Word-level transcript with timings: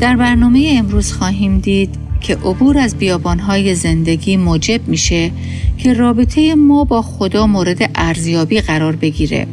در 0.00 0.16
برنامه 0.16 0.74
امروز 0.78 1.12
خواهیم 1.12 1.58
دید 1.58 1.94
که 2.20 2.34
عبور 2.34 2.78
از 2.78 2.96
بیابانهای 2.96 3.74
زندگی 3.74 4.36
موجب 4.36 4.88
میشه 4.88 5.30
که 5.78 5.94
رابطه 5.94 6.54
ما 6.54 6.84
با 6.84 7.02
خدا 7.02 7.46
مورد 7.46 7.90
ارزیابی 7.94 8.60
قرار 8.60 8.96
بگیره. 8.96 9.46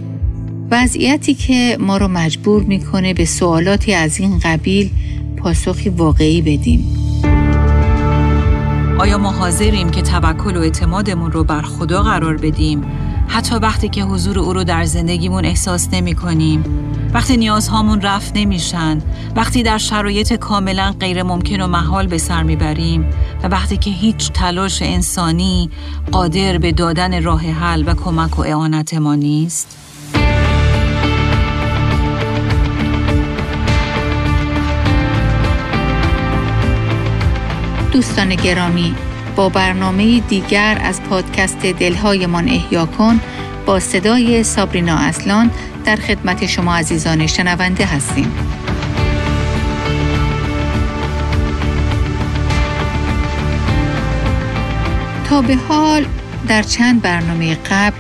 وضعیتی 0.72 1.34
که 1.34 1.78
ما 1.80 1.98
رو 1.98 2.08
مجبور 2.08 2.64
می‌کنه 2.64 3.14
به 3.14 3.26
سوالاتی 3.26 3.94
از 3.94 4.20
این 4.20 4.40
قبیل 4.44 4.90
پاسخی 5.38 5.90
واقعی 5.90 6.42
بدیم. 6.42 6.86
آیا 9.00 9.18
ما 9.18 9.32
حاضریم 9.32 9.90
که 9.90 10.02
توکل 10.02 10.58
و 10.58 10.60
اعتمادمون 10.60 11.32
رو 11.32 11.44
بر 11.44 11.62
خدا 11.62 12.04
قرار 12.04 12.38
بدیم؟ 12.38 12.82
حتی 13.34 13.56
وقتی 13.56 13.90
که 13.90 14.04
حضور 14.04 14.40
او 14.40 14.54
رو 14.54 14.64
در 14.64 14.86
زندگیمون 14.86 15.46
احساس 15.46 15.90
نمی 15.92 16.16
کنیم. 16.16 16.64
وقتی 17.14 17.38
نیازهامون 17.38 18.02
رفت 18.02 18.32
نمیشن. 18.36 19.02
وقتی 19.36 19.64
در 19.64 19.78
شرایط 19.78 20.34
کاملا 20.34 20.96
غیر 21.00 21.24
ممکن 21.24 21.62
و 21.62 21.68
محال 21.68 22.08
به 22.08 22.18
سر 22.18 22.44
می‌بریم. 22.44 23.10
و 23.44 23.48
وقتی 23.48 23.78
که 23.78 23.90
هیچ 23.90 24.32
تلاش 24.32 24.82
انسانی 24.82 25.70
قادر 26.12 26.58
به 26.58 26.72
دادن 26.72 27.24
راه 27.24 27.42
حل 27.42 27.84
و 27.88 27.94
کمک 27.94 28.40
و 28.40 28.42
اعانت 28.42 28.94
ما 28.94 29.16
نیست. 29.16 29.78
دوستان 37.92 38.36
گرامی 38.36 38.96
با 39.36 39.50
برنامه 39.50 40.20
دیگر 40.20 40.82
از 40.84 41.02
پادکست 41.04 41.60
دلهایمان 41.60 42.50
احیا 42.50 42.86
کن 42.86 43.20
با 43.66 43.80
صدای 43.80 44.44
سابرینا 44.44 44.96
اصلان 44.98 45.52
در 45.86 45.96
خدمت 45.96 46.46
شما 46.46 46.76
عزیزان 46.76 47.28
شنونده 47.28 47.86
هستیم. 47.86 48.32
تا 55.30 55.42
به 55.42 55.56
حال 55.56 56.06
در 56.48 56.64
چند 56.64 57.02
برنامه 57.02 57.56
قبل 57.56 57.98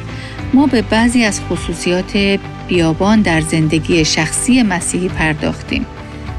ما 0.53 0.68
به 0.68 0.81
بعضی 0.81 1.23
از 1.23 1.42
خصوصیات 1.42 2.40
بیابان 2.68 3.22
در 3.22 3.42
زندگی 3.42 4.06
شخصی 4.06 4.64
مسیحی 4.64 5.09
پرداختیم. 5.09 5.86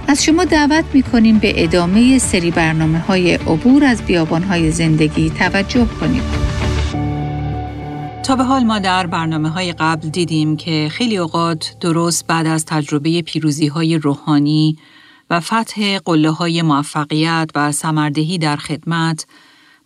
از 0.09 0.25
شما 0.25 0.45
دعوت 0.45 0.85
می 0.93 1.03
کنیم 1.03 1.39
به 1.39 1.65
ادامه 1.65 2.19
سری 2.19 2.51
برنامه 2.51 2.99
های 2.99 3.35
عبور 3.35 3.85
از 3.85 4.03
بیابان 4.03 4.43
های 4.43 4.71
زندگی 4.71 5.31
توجه 5.31 5.87
کنید. 6.01 6.23
تا 8.23 8.37
به 8.37 8.45
حال 8.45 8.65
ما 8.65 8.79
در 8.79 9.07
برنامه 9.07 9.49
های 9.49 9.73
قبل 9.73 10.09
دیدیم 10.09 10.57
که 10.57 10.89
خیلی 10.91 11.17
اوقات 11.17 11.77
درست 11.81 12.27
بعد 12.27 12.47
از 12.47 12.65
تجربه 12.65 13.23
پیروزی 13.23 13.67
های 13.67 13.99
روحانی 13.99 14.79
و 15.31 15.41
فتح 15.41 15.99
قله 15.99 16.31
های 16.31 16.63
موفقیت 16.63 17.51
و 17.55 17.73
سمردهی 17.73 18.39
در 18.39 18.57
خدمت 18.57 19.27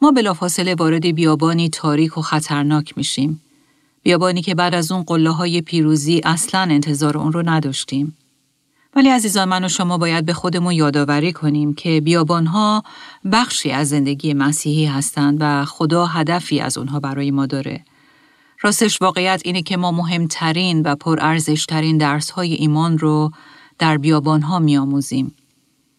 ما 0.03 0.10
بلافاصله 0.10 0.75
وارد 0.75 1.06
بیابانی 1.06 1.69
تاریک 1.69 2.19
و 2.19 2.22
خطرناک 2.22 2.98
میشیم. 2.98 3.41
بیابانی 4.03 4.42
که 4.42 4.55
بعد 4.55 4.75
از 4.75 4.92
اون 4.92 5.03
قله 5.03 5.30
های 5.30 5.60
پیروزی 5.60 6.20
اصلا 6.25 6.60
انتظار 6.60 7.19
اون 7.19 7.32
رو 7.32 7.42
نداشتیم. 7.47 8.16
ولی 8.98 9.08
عزیزان 9.08 9.48
من 9.48 9.64
و 9.64 9.68
شما 9.68 9.98
باید 9.98 10.27
به 10.27 10.32
خودمون 10.32 10.72
یادآوری 10.72 11.32
کنیم 11.32 11.74
که 11.74 12.00
بیابانها 12.00 12.82
بخشی 13.32 13.70
از 13.70 13.88
زندگی 13.88 14.34
مسیحی 14.34 14.86
هستند 14.86 15.38
و 15.41 15.64
خدا 15.64 16.06
هدفی 16.06 16.60
از 16.60 16.78
اونها 16.78 17.00
برای 17.00 17.30
ما 17.30 17.46
داره. 17.46 17.84
راستش 18.60 19.02
واقعیت 19.02 19.42
اینه 19.44 19.62
که 19.62 19.76
ما 19.76 19.92
مهمترین 19.92 20.82
و 20.82 20.94
پرارزشترین 20.94 21.98
درس 21.98 22.30
های 22.30 22.54
ایمان 22.54 22.98
رو 22.98 23.30
در 23.78 23.98
بیابانها 23.98 24.58
میآموزیم. 24.58 25.34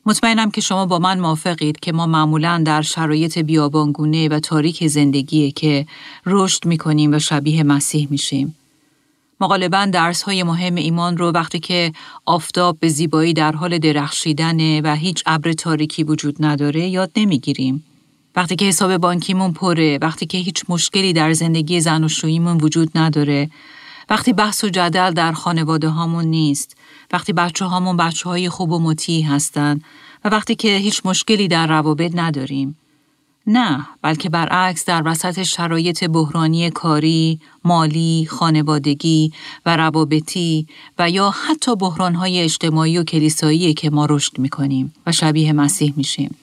مطمئنم 0.05 0.51
که 0.51 0.61
شما 0.61 0.85
با 0.85 0.99
من 0.99 1.19
موافقید 1.19 1.79
که 1.79 1.91
ما 1.91 2.05
معمولا 2.05 2.63
در 2.65 2.81
شرایط 2.81 3.37
بیابانگونه 3.37 4.29
و 4.29 4.39
تاریک 4.39 4.87
زندگیه 4.87 5.51
که 5.51 5.85
رشد 6.25 6.65
می‌کنیم 6.65 7.13
و 7.13 7.19
شبیه 7.19 7.63
مسیح 7.63 8.07
میشیم. 8.11 8.55
ما 9.41 9.47
غالبا 9.47 9.85
درس 9.85 10.21
های 10.21 10.43
مهم 10.43 10.75
ایمان 10.75 11.17
رو 11.17 11.31
وقتی 11.31 11.59
که 11.59 11.93
آفتاب 12.25 12.77
به 12.79 12.89
زیبایی 12.89 13.33
در 13.33 13.51
حال 13.51 13.77
درخشیدنه 13.77 14.81
و 14.81 14.95
هیچ 14.95 15.23
ابر 15.25 15.53
تاریکی 15.53 16.03
وجود 16.03 16.35
نداره 16.39 16.87
یاد 16.87 17.11
نمی‌گیریم. 17.17 17.83
وقتی 18.35 18.55
که 18.55 18.65
حساب 18.65 18.97
بانکیمون 18.97 19.53
پره، 19.53 19.99
وقتی 20.01 20.25
که 20.25 20.37
هیچ 20.37 20.63
مشکلی 20.69 21.13
در 21.13 21.33
زندگی 21.33 21.81
زن 21.81 22.03
و 22.03 22.07
شویمون 22.07 22.57
وجود 22.57 22.97
نداره، 22.97 23.49
وقتی 24.09 24.33
بحث 24.33 24.63
و 24.63 24.69
جدل 24.69 25.11
در 25.11 25.31
خانواده 25.31 25.89
هامون 25.89 26.25
نیست، 26.25 26.77
وقتی 27.11 27.33
بچه 27.33 27.65
هامون 27.65 27.97
بچه 27.97 28.29
های 28.29 28.49
خوب 28.49 28.71
و 28.71 28.79
مطیع 28.79 29.25
هستن 29.25 29.81
و 30.25 30.29
وقتی 30.29 30.55
که 30.55 30.77
هیچ 30.77 31.01
مشکلی 31.05 31.47
در 31.47 31.67
روابط 31.67 32.11
نداریم. 32.15 32.78
نه، 33.51 33.87
بلکه 34.01 34.29
برعکس 34.29 34.85
در 34.85 35.01
وسط 35.05 35.43
شرایط 35.43 36.03
بحرانی 36.03 36.69
کاری، 36.69 37.39
مالی، 37.63 38.27
خانوادگی 38.29 39.33
و 39.65 39.77
روابطی 39.77 40.67
و 40.99 41.09
یا 41.09 41.29
حتی 41.29 41.75
بحرانهای 41.75 42.39
اجتماعی 42.39 42.97
و 42.97 43.03
کلیسایی 43.03 43.73
که 43.73 43.89
ما 43.89 44.05
رشد 44.09 44.39
می‌کنیم 44.39 44.93
و 45.05 45.11
شبیه 45.11 45.53
مسیح 45.53 45.93
میشیم. 45.97 46.35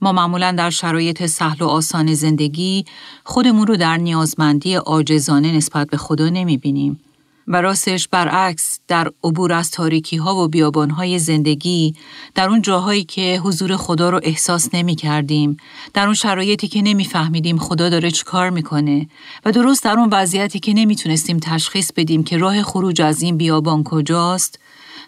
ما 0.00 0.12
معمولا 0.12 0.52
در 0.52 0.70
شرایط 0.70 1.26
سهل 1.26 1.62
و 1.62 1.66
آسان 1.66 2.14
زندگی 2.14 2.84
خودمون 3.24 3.66
رو 3.66 3.76
در 3.76 3.96
نیازمندی 3.96 4.74
عاجزانه 4.74 5.52
نسبت 5.52 5.90
به 5.90 5.96
خدا 5.96 6.28
نمی‌بینیم 6.28 7.00
و 7.48 7.60
راستش 7.60 8.08
برعکس 8.08 8.80
در 8.88 9.10
عبور 9.24 9.52
از 9.52 9.70
تاریکی 9.70 10.16
ها 10.16 10.36
و 10.36 10.48
بیابان 10.48 10.90
های 10.90 11.18
زندگی 11.18 11.94
در 12.34 12.48
اون 12.48 12.62
جاهایی 12.62 13.04
که 13.04 13.40
حضور 13.44 13.76
خدا 13.76 14.10
رو 14.10 14.20
احساس 14.22 14.68
نمی 14.74 14.94
کردیم 14.94 15.56
در 15.94 16.04
اون 16.04 16.14
شرایطی 16.14 16.68
که 16.68 16.82
نمیفهمیدیم 16.82 17.58
خدا 17.58 17.88
داره 17.88 18.10
چی 18.10 18.24
کار 18.24 18.50
می‌کنه 18.50 19.08
و 19.44 19.52
درست 19.52 19.84
در 19.84 19.98
اون 19.98 20.08
وضعیتی 20.12 20.60
که 20.60 20.72
نمی‌تونستیم 20.74 21.38
تشخیص 21.38 21.92
بدیم 21.92 22.24
که 22.24 22.38
راه 22.38 22.62
خروج 22.62 23.02
از 23.02 23.22
این 23.22 23.36
بیابان 23.36 23.84
کجاست 23.84 24.58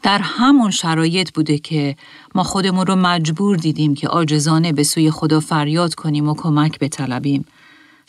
در 0.02 0.18
همون 0.18 0.70
شرایط 0.70 1.30
بوده 1.30 1.58
که 1.58 1.96
ما 2.34 2.42
خودمون 2.42 2.86
رو 2.86 2.96
مجبور 2.96 3.56
دیدیم 3.56 3.94
که 3.94 4.08
آجزانه 4.08 4.72
به 4.72 4.82
سوی 4.82 5.10
خدا 5.10 5.40
فریاد 5.40 5.94
کنیم 5.94 6.28
و 6.28 6.34
کمک 6.34 6.78
بطلبیم. 6.78 7.44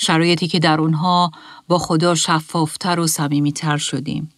شرایطی 0.04 0.48
که 0.48 0.60
در 0.60 0.82
اونها 0.82 1.32
با 1.68 1.78
خدا 1.78 2.16
شفافتر 2.16 3.00
و 3.00 3.08
صمیمیتر 3.08 3.78
شدیم. 3.78 4.30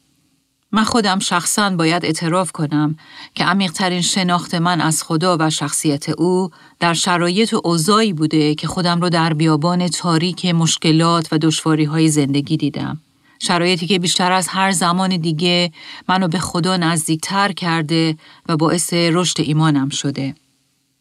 من 0.72 0.84
خودم 0.84 1.19
شخصا 1.19 1.69
باید 1.69 2.06
اعتراف 2.06 2.51
کنم 2.51 2.96
که 3.35 3.44
عمیقترین 3.44 4.02
شناخت 4.02 4.56
من 4.56 4.81
از 4.81 5.03
خدا 5.03 5.38
و 5.40 5.50
شخصیت 5.50 6.09
او 6.09 6.50
در 6.79 6.94
شرایط 6.94 7.53
و 7.53 7.62
اوضاعی 7.63 8.13
بوده 8.13 8.56
که 8.56 8.68
خودم 8.68 9.02
رو 9.02 9.09
در 9.09 9.34
بیابان 9.34 9.88
تاریک 9.88 10.46
مشکلات 10.46 11.28
و 11.31 11.38
دشواری 11.38 11.84
های 11.84 12.09
زندگی 12.09 12.57
دیدم. 12.57 13.02
شرایطی 13.40 13.88
که 13.88 14.00
بیشتر 14.00 14.31
از 14.31 14.47
هر 14.47 14.72
زمان 14.72 15.18
دیگه 15.18 15.72
منو 16.09 16.28
به 16.28 16.40
خدا 16.40 16.78
نزدیکتر 16.78 17.52
کرده 17.52 18.18
و 18.50 18.57
باعث 18.57 18.94
رشد 18.94 19.41
ایمانم 19.41 19.90
شده. 19.90 20.35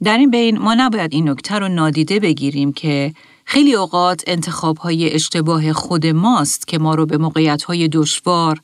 در 0.03 0.19
این 0.19 0.31
بین 0.31 0.59
ما 0.59 0.75
نباید 0.75 1.15
این 1.15 1.29
نکته 1.29 1.59
رو 1.59 1.69
نادیده 1.69 2.21
بگیریم 2.21 2.73
که 2.73 3.15
خیلی 3.45 3.75
اوقات 3.75 4.23
انتخاب 4.27 4.79
های 4.79 5.15
اشتباه 5.15 5.73
خود 5.73 6.07
ماست 6.07 6.69
که 6.69 6.79
ما 6.79 6.95
رو 6.95 7.07
به 7.07 7.19
موقعیت 7.19 7.63
های 7.63 7.89
دشوار 7.89 8.61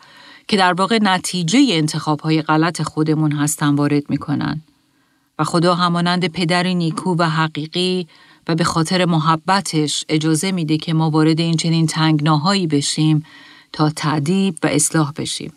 که 0.48 0.56
در 0.56 0.72
واقع 0.72 0.98
نتیجه 1.02 1.66
انتخاب 1.70 2.20
های 2.20 2.42
غلط 2.42 2.82
خودمون 2.82 3.32
هستن 3.32 3.74
وارد 3.74 4.10
می‌کنن. 4.10 4.62
و 5.38 5.44
خدا 5.44 5.74
همانند 5.74 6.26
پدری 6.26 6.74
نیکو 6.74 7.14
و 7.18 7.22
حقیقی 7.22 8.06
و 8.48 8.54
به 8.54 8.64
خاطر 8.64 9.04
محبتش 9.04 10.04
اجازه 10.08 10.52
میده 10.52 10.76
که 10.76 10.94
ما 10.94 11.10
وارد 11.10 11.40
این 11.40 11.56
چنین 11.56 11.86
تنگناهایی 11.86 12.66
بشیم 12.66 13.24
تا 13.72 13.90
تعدیب 13.90 14.58
و 14.62 14.66
اصلاح 14.66 15.12
بشیم. 15.12 15.52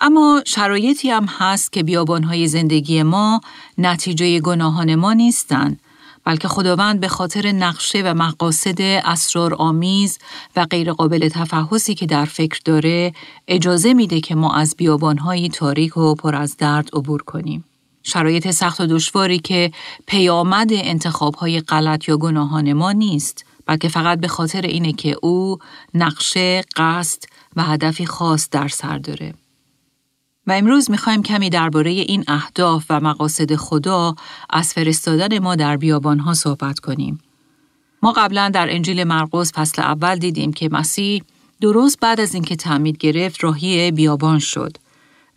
اما 0.00 0.42
شرایطی 0.46 1.10
هم 1.10 1.24
هست 1.24 1.72
که 1.72 1.82
بیابانهای 1.82 2.48
زندگی 2.48 3.02
ما 3.02 3.40
نتیجه 3.78 4.40
گناهان 4.40 4.94
ما 4.94 5.12
نیستند 5.12 5.80
بلکه 6.24 6.48
خداوند 6.48 7.00
به 7.00 7.08
خاطر 7.08 7.52
نقشه 7.52 8.02
و 8.04 8.14
مقاصد 8.14 8.80
اسرارآمیز 8.80 10.18
و 10.56 10.64
غیرقابل 10.64 11.28
تفحصی 11.28 11.94
که 11.94 12.06
در 12.06 12.24
فکر 12.24 12.60
داره 12.64 13.12
اجازه 13.48 13.94
میده 13.94 14.20
که 14.20 14.34
ما 14.34 14.54
از 14.54 14.74
بیابانهایی 14.76 15.48
تاریک 15.48 15.96
و 15.96 16.14
پر 16.14 16.34
از 16.34 16.56
درد 16.56 16.88
عبور 16.92 17.22
کنیم. 17.22 17.64
شرایط 18.02 18.50
سخت 18.50 18.80
و 18.80 18.86
دشواری 18.86 19.38
که 19.38 19.72
پیامد 20.06 20.70
انتخابهای 20.72 21.60
غلط 21.60 22.08
یا 22.08 22.16
گناهان 22.16 22.72
ما 22.72 22.92
نیست 22.92 23.44
بلکه 23.66 23.88
فقط 23.88 24.20
به 24.20 24.28
خاطر 24.28 24.60
اینه 24.60 24.92
که 24.92 25.16
او 25.22 25.58
نقشه، 25.94 26.62
قصد 26.76 27.22
و 27.56 27.62
هدفی 27.62 28.06
خاص 28.06 28.48
در 28.50 28.68
سر 28.68 28.98
داره. 28.98 29.34
و 30.46 30.52
امروز 30.52 30.90
می‌خوایم 30.90 31.22
کمی 31.22 31.50
درباره 31.50 31.90
این 31.90 32.24
اهداف 32.28 32.84
و 32.90 33.00
مقاصد 33.00 33.54
خدا 33.54 34.14
از 34.50 34.72
فرستادن 34.72 35.38
ما 35.38 35.56
در 35.56 35.76
بیابانها 35.76 36.34
صحبت 36.34 36.78
کنیم. 36.78 37.20
ما 38.02 38.12
قبلا 38.12 38.48
در 38.48 38.70
انجیل 38.70 39.04
مرقس 39.04 39.52
فصل 39.52 39.82
اول 39.82 40.16
دیدیم 40.16 40.52
که 40.52 40.68
مسیح 40.72 41.22
درست 41.60 42.00
بعد 42.00 42.20
از 42.20 42.34
اینکه 42.34 42.56
تعمید 42.56 42.98
گرفت 42.98 43.44
راهی 43.44 43.90
بیابان 43.90 44.38
شد 44.38 44.76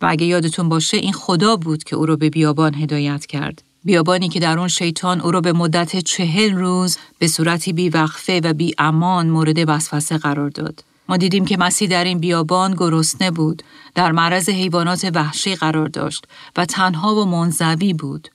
و 0.00 0.06
اگه 0.10 0.26
یادتون 0.26 0.68
باشه 0.68 0.96
این 0.96 1.12
خدا 1.12 1.56
بود 1.56 1.84
که 1.84 1.96
او 1.96 2.06
رو 2.06 2.16
به 2.16 2.30
بیابان 2.30 2.74
هدایت 2.74 3.26
کرد. 3.26 3.62
بیابانی 3.84 4.28
که 4.28 4.40
در 4.40 4.58
اون 4.58 4.68
شیطان 4.68 5.20
او 5.20 5.30
را 5.30 5.40
به 5.40 5.52
مدت 5.52 5.96
چهل 5.96 6.54
روز 6.54 6.98
به 7.18 7.26
صورتی 7.28 7.72
بیوقفه 7.72 8.40
و 8.44 8.52
بی 8.52 8.74
امان 8.78 9.30
مورد 9.30 9.68
وسوسه 9.68 10.18
قرار 10.18 10.50
داد. 10.50 10.84
ما 11.08 11.16
دیدیم 11.16 11.44
که 11.44 11.56
مسیح 11.56 11.88
در 11.88 12.04
این 12.04 12.18
بیابان 12.18 12.74
گرسنه 12.74 13.30
بود، 13.30 13.62
در 13.94 14.12
معرض 14.12 14.48
حیوانات 14.48 15.10
وحشی 15.14 15.54
قرار 15.54 15.88
داشت 15.88 16.24
و 16.56 16.64
تنها 16.64 17.14
و 17.14 17.24
منزوی 17.24 17.92
بود. 17.92 18.28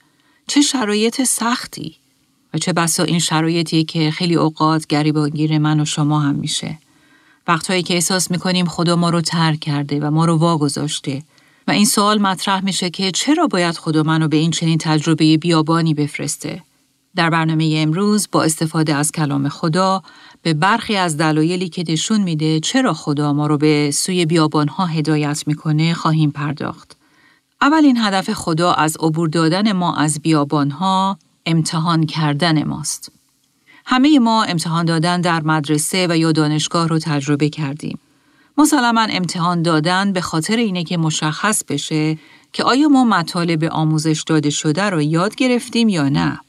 چه 0.46 0.60
شرایط 0.60 1.22
سختی 1.22 1.96
و 2.54 2.58
چه 2.58 2.72
بسا 2.72 3.04
این 3.04 3.18
شرایطی 3.18 3.84
که 3.84 4.10
خیلی 4.10 4.34
اوقات 4.34 4.86
گریبانگیر 4.86 5.58
من 5.58 5.80
و 5.80 5.84
شما 5.84 6.20
هم 6.20 6.34
میشه. 6.34 6.78
وقتهایی 7.48 7.82
که 7.82 7.94
احساس 7.94 8.30
می‌کنیم 8.30 8.66
خدا 8.66 8.96
ما 8.96 9.10
رو 9.10 9.20
ترک 9.20 9.60
کرده 9.60 10.00
و 10.00 10.10
ما 10.10 10.24
رو 10.24 10.36
واگذاشته 10.36 11.22
و 11.68 11.70
این 11.70 11.84
سوال 11.84 12.20
مطرح 12.20 12.64
میشه 12.64 12.90
که 12.90 13.10
چرا 13.10 13.46
باید 13.46 13.76
خدا 13.76 14.02
منو 14.02 14.28
به 14.28 14.36
این 14.36 14.50
چنین 14.50 14.78
تجربه 14.78 15.36
بیابانی 15.36 15.94
بفرسته؟ 15.94 16.62
در 17.16 17.30
برنامه 17.30 17.74
امروز 17.76 18.28
با 18.32 18.42
استفاده 18.42 18.94
از 18.94 19.12
کلام 19.12 19.48
خدا 19.48 20.02
به 20.42 20.54
برخی 20.54 20.96
از 20.96 21.16
دلایلی 21.16 21.68
که 21.68 21.84
نشون 21.88 22.20
میده 22.20 22.60
چرا 22.60 22.94
خدا 22.94 23.32
ما 23.32 23.46
رو 23.46 23.58
به 23.58 23.90
سوی 23.90 24.26
بیابانها 24.26 24.86
هدایت 24.86 25.42
می‌کنه 25.46 25.94
خواهیم 25.94 26.30
پرداخت. 26.30 26.96
اولین 27.60 27.96
هدف 27.96 28.32
خدا 28.32 28.72
از 28.72 28.96
عبور 29.00 29.28
دادن 29.28 29.72
ما 29.72 29.96
از 29.96 30.20
بیابانها 30.20 31.18
امتحان 31.46 32.06
کردن 32.06 32.64
ماست. 32.64 33.12
همه 33.84 34.18
ما 34.18 34.42
امتحان 34.42 34.84
دادن 34.84 35.20
در 35.20 35.42
مدرسه 35.42 36.06
و 36.10 36.16
یا 36.16 36.32
دانشگاه 36.32 36.88
رو 36.88 36.98
تجربه 36.98 37.48
کردیم. 37.48 37.98
مسلما 38.58 39.06
امتحان 39.10 39.62
دادن 39.62 40.12
به 40.12 40.20
خاطر 40.20 40.56
اینه 40.56 40.84
که 40.84 40.96
مشخص 40.96 41.64
بشه 41.64 42.18
که 42.52 42.64
آیا 42.64 42.88
ما 42.88 43.04
مطالب 43.04 43.64
آموزش 43.64 44.22
داده 44.26 44.50
شده 44.50 44.82
رو 44.82 45.02
یاد 45.02 45.34
گرفتیم 45.34 45.88
یا 45.88 46.08
نه. 46.08 46.40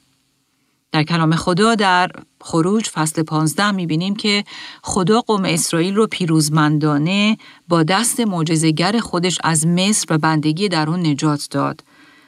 در 0.94 1.04
کلام 1.04 1.36
خدا 1.36 1.76
در 1.76 2.12
خروج 2.42 2.90
فصل 2.90 3.24
15 3.24 3.72
می‌بینیم 3.72 4.16
که 4.16 4.44
خدا 4.84 5.22
قوم 5.22 5.46
اسرائیل 5.46 5.96
رو 5.96 6.08
پیروزمندانه 6.08 7.38
با 7.68 7.84
دست 7.84 8.20
معجزه‌گر 8.20 9.00
خودش 9.00 9.38
از 9.44 9.68
مصر 9.68 10.06
و 10.10 10.18
بندگی 10.18 10.70
در 10.70 10.90
اون 10.90 11.06
نجات 11.06 11.48
داد 11.52 11.84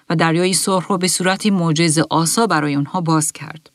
و 0.09 0.15
دریای 0.15 0.53
سرخ 0.53 0.87
رو 0.87 0.97
به 0.97 1.07
صورتی 1.07 1.49
معجزه 1.49 2.03
آسا 2.09 2.47
برای 2.47 2.75
اونها 2.75 3.01
باز 3.01 3.31
کرد. 3.31 3.69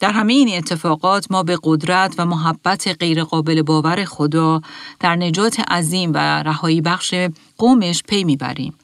در 0.00 0.12
همه 0.12 0.32
این 0.32 0.56
اتفاقات 0.58 1.26
ما 1.30 1.42
به 1.42 1.58
قدرت 1.62 2.14
و 2.18 2.26
محبت 2.26 2.96
غیرقابل 3.00 3.62
باور 3.62 4.04
خدا 4.04 4.60
در 5.00 5.16
نجات 5.16 5.60
عظیم 5.60 6.12
و 6.14 6.16
رهایی 6.42 6.80
بخش 6.80 7.14
قومش 7.58 8.02
پی 8.02 8.24
می‌بریم. 8.24 8.74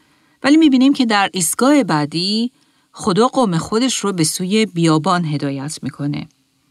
ولی 0.42 0.56
می‌بینیم 0.56 0.92
که 0.92 1.06
در 1.06 1.30
ایستگاه 1.32 1.84
بعدی 1.84 2.52
خدا 2.92 3.28
قوم 3.28 3.58
خودش 3.58 3.96
رو 3.96 4.12
به 4.12 4.24
سوی 4.24 4.66
بیابان 4.66 5.24
هدایت 5.24 5.78
می‌کنه 5.82 6.28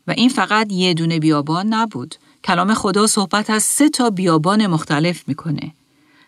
و 0.07 0.11
این 0.11 0.29
فقط 0.29 0.71
یه 0.71 0.93
دونه 0.93 1.19
بیابان 1.19 1.67
نبود. 1.73 2.15
کلام 2.43 2.73
خدا 2.73 3.07
صحبت 3.07 3.49
از 3.49 3.63
سه 3.63 3.89
تا 3.89 4.09
بیابان 4.09 4.67
مختلف 4.67 5.23
می‌کنه. 5.27 5.71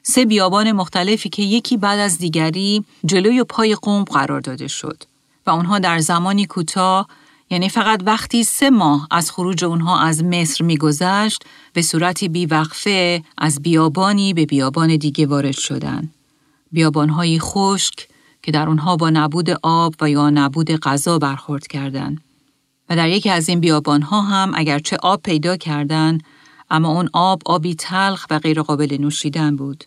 سه 0.04 0.26
بیابان 0.26 0.72
مختلفی 0.72 1.30
که 1.30 1.44
یکی 1.44 1.78
بعد 1.78 2.00
از 2.00 2.18
دیگری 2.18 2.84
جلوی 3.06 3.44
پای 3.44 3.76
قوم 3.76 4.04
قرار 4.04 4.42
داده 4.42 4.68
شد 4.68 5.04
و 5.48 5.50
اونها 5.50 5.80
در 5.80 6.00
زمانی 6.00 6.46
کوتاه 6.46 7.08
یعنی 7.50 7.70
فقط 7.70 8.02
وقتی 8.06 8.44
سه 8.44 8.70
ماه 8.70 9.08
از 9.12 9.32
خروج 9.32 9.64
اونها 9.64 10.00
از 10.00 10.24
مصر 10.24 10.64
میگذشت 10.64 11.44
به 11.74 11.82
صورتی 11.82 12.30
بیوقفه 12.30 13.24
از 13.38 13.62
بیابانی 13.62 14.34
به 14.34 14.46
بیابان 14.46 14.96
دیگه 14.96 15.26
وارد 15.26 15.58
شدن. 15.58 16.10
بیابانهایی 16.72 17.40
خشک 17.40 18.08
که 18.44 18.52
در 18.52 18.68
اونها 18.68 18.96
با 18.96 19.10
نبود 19.10 19.50
آب 19.64 19.96
و 20.02 20.10
یا 20.10 20.30
نبود 20.30 20.72
غذا 20.72 21.20
برخورد 21.20 21.68
کردند. 21.68 22.22
و 22.90 22.96
در 22.96 23.10
یکی 23.10 23.30
از 23.30 23.50
این 23.50 23.60
بیابانها 23.60 24.22
هم 24.22 24.52
اگرچه 24.56 24.98
آب 25.04 25.22
پیدا 25.22 25.58
کردند 25.58 26.24
اما 26.70 26.90
اون 26.90 27.10
آب 27.14 27.42
آبی 27.46 27.76
تلخ 27.76 28.26
و 28.30 28.40
غیرقابل 28.40 28.98
نوشیدن 29.00 29.56
بود. 29.56 29.84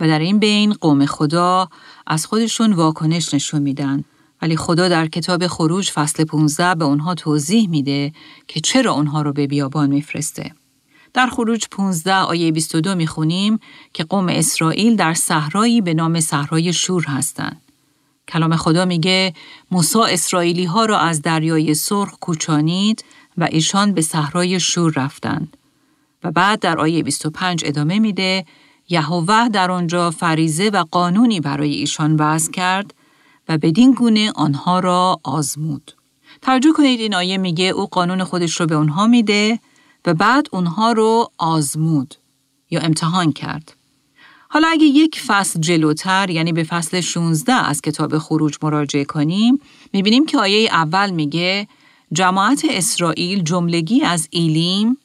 و 0.00 0.08
در 0.08 0.18
این 0.18 0.38
بین 0.38 0.72
قوم 0.72 1.06
خدا 1.06 1.68
از 2.06 2.26
خودشون 2.26 2.72
واکنش 2.72 3.34
نشون 3.34 3.62
میدن 3.62 4.04
ولی 4.42 4.56
خدا 4.56 4.88
در 4.88 5.06
کتاب 5.06 5.46
خروج 5.46 5.90
فصل 5.90 6.24
15 6.24 6.74
به 6.74 6.84
اونها 6.84 7.14
توضیح 7.14 7.68
میده 7.68 8.12
که 8.48 8.60
چرا 8.60 8.92
اونها 8.92 9.22
رو 9.22 9.32
به 9.32 9.46
بیابان 9.46 9.90
میفرسته. 9.90 10.54
در 11.14 11.26
خروج 11.26 11.66
15 11.70 12.14
آیه 12.14 12.52
22 12.52 12.94
می‌خونیم 12.94 13.58
که 13.92 14.04
قوم 14.04 14.28
اسرائیل 14.28 14.96
در 14.96 15.14
صحرایی 15.14 15.80
به 15.80 15.94
نام 15.94 16.20
صحرای 16.20 16.72
شور 16.72 17.04
هستند. 17.04 17.65
کلام 18.28 18.56
خدا 18.56 18.84
میگه 18.84 19.34
موسی 19.70 19.98
اسرائیلی 19.98 20.64
ها 20.64 20.84
را 20.84 20.98
از 20.98 21.22
دریای 21.22 21.74
سرخ 21.74 22.18
کوچانید 22.20 23.04
و 23.38 23.48
ایشان 23.50 23.92
به 23.92 24.00
صحرای 24.00 24.60
شور 24.60 24.92
رفتند. 24.96 25.56
و 26.24 26.30
بعد 26.30 26.60
در 26.60 26.78
آیه 26.78 27.02
25 27.02 27.62
ادامه 27.66 27.98
میده 27.98 28.44
یهوه 28.88 29.48
در 29.48 29.70
آنجا 29.70 30.10
فریزه 30.10 30.70
و 30.70 30.84
قانونی 30.90 31.40
برای 31.40 31.74
ایشان 31.74 32.16
وضع 32.16 32.52
کرد 32.52 32.94
و 33.48 33.58
بدین 33.58 33.92
گونه 33.92 34.32
آنها 34.34 34.80
را 34.80 35.20
آزمود. 35.22 35.92
توجه 36.42 36.72
کنید 36.72 37.00
این 37.00 37.14
آیه 37.14 37.38
میگه 37.38 37.64
او 37.64 37.86
قانون 37.86 38.24
خودش 38.24 38.60
رو 38.60 38.66
به 38.66 38.74
اونها 38.74 39.06
میده 39.06 39.58
و 40.06 40.14
بعد 40.14 40.46
اونها 40.52 40.92
رو 40.92 41.30
آزمود 41.38 42.14
یا 42.70 42.80
امتحان 42.80 43.32
کرد. 43.32 43.76
حالا 44.56 44.68
اگه 44.68 44.84
یک 44.84 45.20
فصل 45.20 45.60
جلوتر 45.60 46.30
یعنی 46.30 46.52
به 46.52 46.62
فصل 46.62 47.00
16 47.00 47.52
از 47.52 47.82
کتاب 47.82 48.18
خروج 48.18 48.56
مراجعه 48.62 49.04
کنیم 49.04 49.60
می‌بینیم 49.92 50.26
که 50.26 50.38
آیه 50.38 50.68
اول 50.72 51.10
میگه 51.10 51.68
جماعت 52.12 52.66
اسرائیل 52.70 53.42
جملگی 53.42 54.02
از 54.02 54.28
ایلیم 54.30 54.98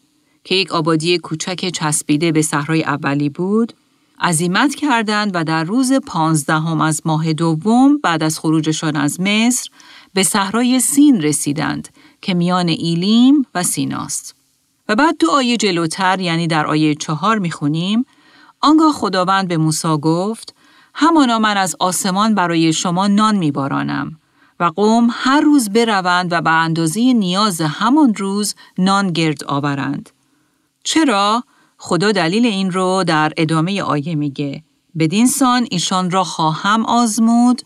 که 0.44 0.56
یک 0.56 0.72
آبادی 0.72 1.18
کوچک 1.18 1.70
چسبیده 1.70 2.32
به 2.32 2.42
صحرای 2.42 2.84
اولی 2.84 3.30
بود 3.30 3.74
عزیمت 4.20 4.76
کردند 4.76 5.32
و 5.34 5.44
در 5.44 5.64
روز 5.64 5.94
پانزدهم 5.94 6.82
از 6.82 7.02
ماه 7.06 7.34
دوم 7.34 7.98
بعد 7.98 8.24
از 8.24 8.40
خروجشان 8.40 8.96
از 8.96 9.22
مصر 9.22 9.70
به 10.14 10.24
صحرای 10.24 10.80
سین 10.80 11.22
رسیدند 11.22 11.90
که 12.22 12.34
میان 12.34 12.68
ایلیم 12.68 13.46
و 13.56 13.64
سیناست. 13.64 14.36
و 14.90 14.96
بعد 14.96 15.18
دو 15.18 15.32
آیه 15.32 15.58
جلوتر 15.58 16.20
یعنی 16.20 16.48
در 16.48 16.66
آیه 16.66 16.96
چهار 16.96 17.40
می‌خونیم 17.40 18.06
آنگاه 18.62 18.94
خداوند 18.94 19.48
به 19.48 19.58
موسی 19.58 19.98
گفت 20.02 20.56
همانا 20.94 21.40
من 21.40 21.58
از 21.58 21.76
آسمان 21.80 22.36
برای 22.36 22.74
شما 22.74 23.08
نان 23.08 23.36
میبارانم 23.36 24.20
و 24.60 24.64
قوم 24.64 25.08
هر 25.12 25.42
روز 25.42 25.70
بروند 25.70 26.34
و 26.34 26.42
به 26.42 26.50
اندازه 26.50 27.14
نیاز 27.14 27.62
همان 27.62 28.16
روز 28.16 28.56
نان 28.78 29.12
گرد 29.12 29.44
آورند. 29.44 30.10
چرا؟ 30.84 31.44
خدا 31.78 32.12
دلیل 32.12 32.46
این 32.46 32.72
رو 32.72 33.04
در 33.08 33.32
ادامه 33.38 33.82
آیه 33.82 34.16
میگه 34.16 34.64
بدین 35.00 35.28
سان 35.28 35.68
ایشان 35.72 36.12
را 36.12 36.24
خواهم 36.24 36.86
آزمود 36.86 37.62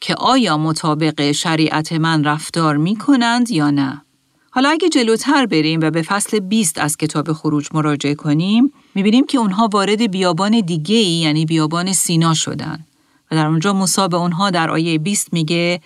که 0.00 0.14
آیا 0.14 0.56
مطابق 0.56 1.32
شریعت 1.32 1.92
من 1.92 2.24
رفتار 2.24 2.76
می 2.76 2.96
کنند 2.96 3.50
یا 3.50 3.70
نه. 3.70 4.02
حالا 4.50 4.68
اگه 4.68 4.88
جلوتر 4.88 5.46
بریم 5.46 5.80
و 5.80 5.90
به 5.90 6.02
فصل 6.02 6.40
20 6.40 6.78
از 6.78 6.96
کتاب 6.96 7.32
خروج 7.32 7.68
مراجعه 7.74 8.14
کنیم 8.14 8.72
می‌بینیم 8.98 9.26
که 9.26 9.38
اونها 9.38 9.68
وارد 9.72 10.10
بیابان 10.10 10.60
دیگه 10.60 10.96
ای 10.96 11.10
یعنی 11.10 11.44
بیابان 11.44 11.92
سینا 11.92 12.34
شدن 12.34 12.86
و 13.30 13.36
در 13.36 13.46
اونجا 13.46 13.72
موسی 13.72 14.08
به 14.08 14.16
اونها 14.16 14.50
در 14.50 14.70
آیه 14.70 14.98
20 14.98 15.32
میگه 15.32 15.80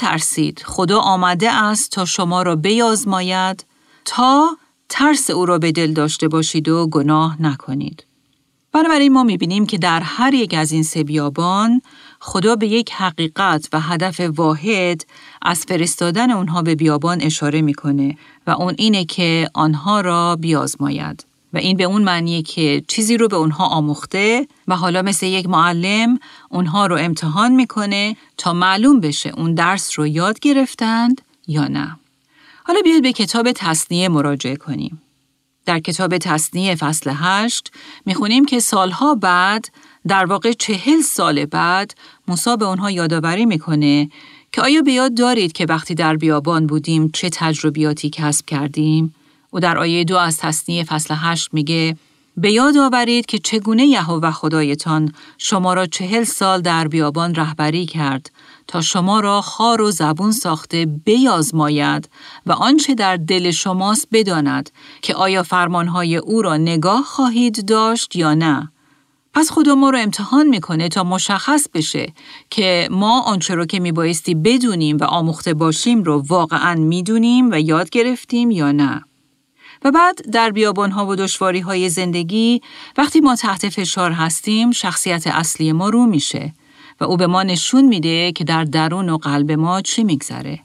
ترسید 0.00 0.62
خدا 0.64 0.98
آمده 0.98 1.52
است 1.52 1.90
تا 1.90 2.04
شما 2.04 2.42
را 2.42 2.56
بیازماید 2.56 3.64
تا 4.04 4.56
ترس 4.88 5.30
او 5.30 5.46
را 5.46 5.58
به 5.58 5.72
دل 5.72 5.92
داشته 5.92 6.28
باشید 6.28 6.68
و 6.68 6.86
گناه 6.86 7.42
نکنید. 7.42 8.04
بنابراین 8.72 9.12
ما 9.12 9.22
می‌بینیم 9.22 9.66
که 9.66 9.78
در 9.78 10.00
هر 10.00 10.34
یک 10.34 10.54
از 10.54 10.72
این 10.72 10.82
سه 10.82 11.04
بیابان 11.04 11.82
خدا 12.20 12.56
به 12.56 12.66
یک 12.66 12.92
حقیقت 12.92 13.68
و 13.72 13.80
هدف 13.80 14.20
واحد 14.20 15.06
از 15.42 15.64
فرستادن 15.64 16.30
اونها 16.30 16.62
به 16.62 16.74
بیابان 16.74 17.20
اشاره 17.20 17.62
می‌کنه 17.62 18.16
و 18.46 18.50
اون 18.50 18.74
اینه 18.78 19.04
که 19.04 19.48
آنها 19.54 20.00
را 20.00 20.36
بیازماید. 20.36 21.33
و 21.54 21.58
این 21.58 21.76
به 21.76 21.84
اون 21.84 22.02
معنیه 22.02 22.42
که 22.42 22.82
چیزی 22.88 23.16
رو 23.16 23.28
به 23.28 23.36
اونها 23.36 23.66
آموخته 23.66 24.46
و 24.68 24.76
حالا 24.76 25.02
مثل 25.02 25.26
یک 25.26 25.48
معلم 25.48 26.18
اونها 26.48 26.86
رو 26.86 26.96
امتحان 26.96 27.52
می‌کنه 27.52 28.16
تا 28.36 28.52
معلوم 28.52 29.00
بشه 29.00 29.32
اون 29.36 29.54
درس 29.54 29.98
رو 29.98 30.06
یاد 30.06 30.38
گرفتند 30.38 31.20
یا 31.46 31.68
نه. 31.68 31.96
حالا 32.64 32.80
بیاید 32.84 33.02
به 33.02 33.12
کتاب 33.12 33.52
تصنیه 33.52 34.08
مراجعه 34.08 34.56
کنیم. 34.56 35.02
در 35.66 35.80
کتاب 35.80 36.18
تصنیه 36.18 36.74
فصل 36.74 37.12
هشت 37.14 37.72
می‌خونیم 38.06 38.44
که 38.44 38.60
سالها 38.60 39.14
بعد 39.14 39.68
در 40.08 40.24
واقع 40.24 40.52
چهل 40.52 41.00
سال 41.00 41.44
بعد 41.44 41.94
موسی 42.28 42.56
به 42.56 42.64
اونها 42.64 42.90
یادآوری 42.90 43.46
می‌کنه 43.46 44.10
که 44.52 44.62
آیا 44.62 44.82
به 44.82 44.92
یاد 44.92 45.14
دارید 45.14 45.52
که 45.52 45.66
وقتی 45.66 45.94
در 45.94 46.16
بیابان 46.16 46.66
بودیم 46.66 47.10
چه 47.14 47.28
تجربیاتی 47.32 48.10
کسب 48.10 48.46
کردیم؟ 48.46 49.14
او 49.54 49.60
در 49.60 49.78
آیه 49.78 50.04
دو 50.04 50.16
از 50.16 50.38
تصنیه 50.38 50.84
فصل 50.84 51.14
هشت 51.18 51.48
میگه 51.52 51.96
به 52.36 52.52
یاد 52.52 52.76
آورید 52.76 53.26
که 53.26 53.38
چگونه 53.38 53.86
یهوه 53.86 54.30
خدایتان 54.30 55.12
شما 55.38 55.74
را 55.74 55.86
چهل 55.86 56.24
سال 56.24 56.60
در 56.60 56.88
بیابان 56.88 57.34
رهبری 57.34 57.86
کرد 57.86 58.30
تا 58.66 58.80
شما 58.80 59.20
را 59.20 59.40
خار 59.40 59.80
و 59.80 59.90
زبون 59.90 60.32
ساخته 60.32 60.86
بیازماید 61.04 62.08
و 62.46 62.52
آنچه 62.52 62.94
در 62.94 63.16
دل 63.16 63.50
شماست 63.50 64.08
بداند 64.12 64.70
که 65.02 65.14
آیا 65.14 65.42
فرمانهای 65.42 66.16
او 66.16 66.42
را 66.42 66.56
نگاه 66.56 67.02
خواهید 67.02 67.66
داشت 67.66 68.16
یا 68.16 68.34
نه. 68.34 68.72
پس 69.34 69.50
خدا 69.50 69.74
ما 69.74 69.90
رو 69.90 69.98
امتحان 69.98 70.46
می‌کنه 70.46 70.88
تا 70.88 71.04
مشخص 71.04 71.68
بشه 71.74 72.12
که 72.50 72.88
ما 72.90 73.20
آنچه 73.20 73.54
رو 73.54 73.66
که 73.66 73.80
میبایستی 73.80 74.34
بدونیم 74.34 74.96
و 74.96 75.04
آموخته 75.04 75.54
باشیم 75.54 76.02
رو 76.02 76.22
واقعا 76.28 76.74
می‌دونیم 76.74 77.50
و 77.50 77.60
یاد 77.60 77.90
گرفتیم 77.90 78.50
یا 78.50 78.72
نه. 78.72 79.04
و 79.84 79.90
بعد 79.90 80.30
در 80.30 80.50
بیابانها 80.50 81.06
و 81.06 81.16
دشواری 81.16 81.60
های 81.60 81.88
زندگی 81.88 82.60
وقتی 82.96 83.20
ما 83.20 83.36
تحت 83.36 83.68
فشار 83.68 84.12
هستیم 84.12 84.70
شخصیت 84.70 85.26
اصلی 85.26 85.72
ما 85.72 85.88
رو 85.88 86.06
میشه 86.06 86.52
و 87.00 87.04
او 87.04 87.16
به 87.16 87.26
ما 87.26 87.42
نشون 87.42 87.84
میده 87.84 88.32
که 88.32 88.44
در 88.44 88.64
درون 88.64 89.08
و 89.08 89.16
قلب 89.16 89.52
ما 89.52 89.80
چی 89.80 90.04
میگذره. 90.04 90.60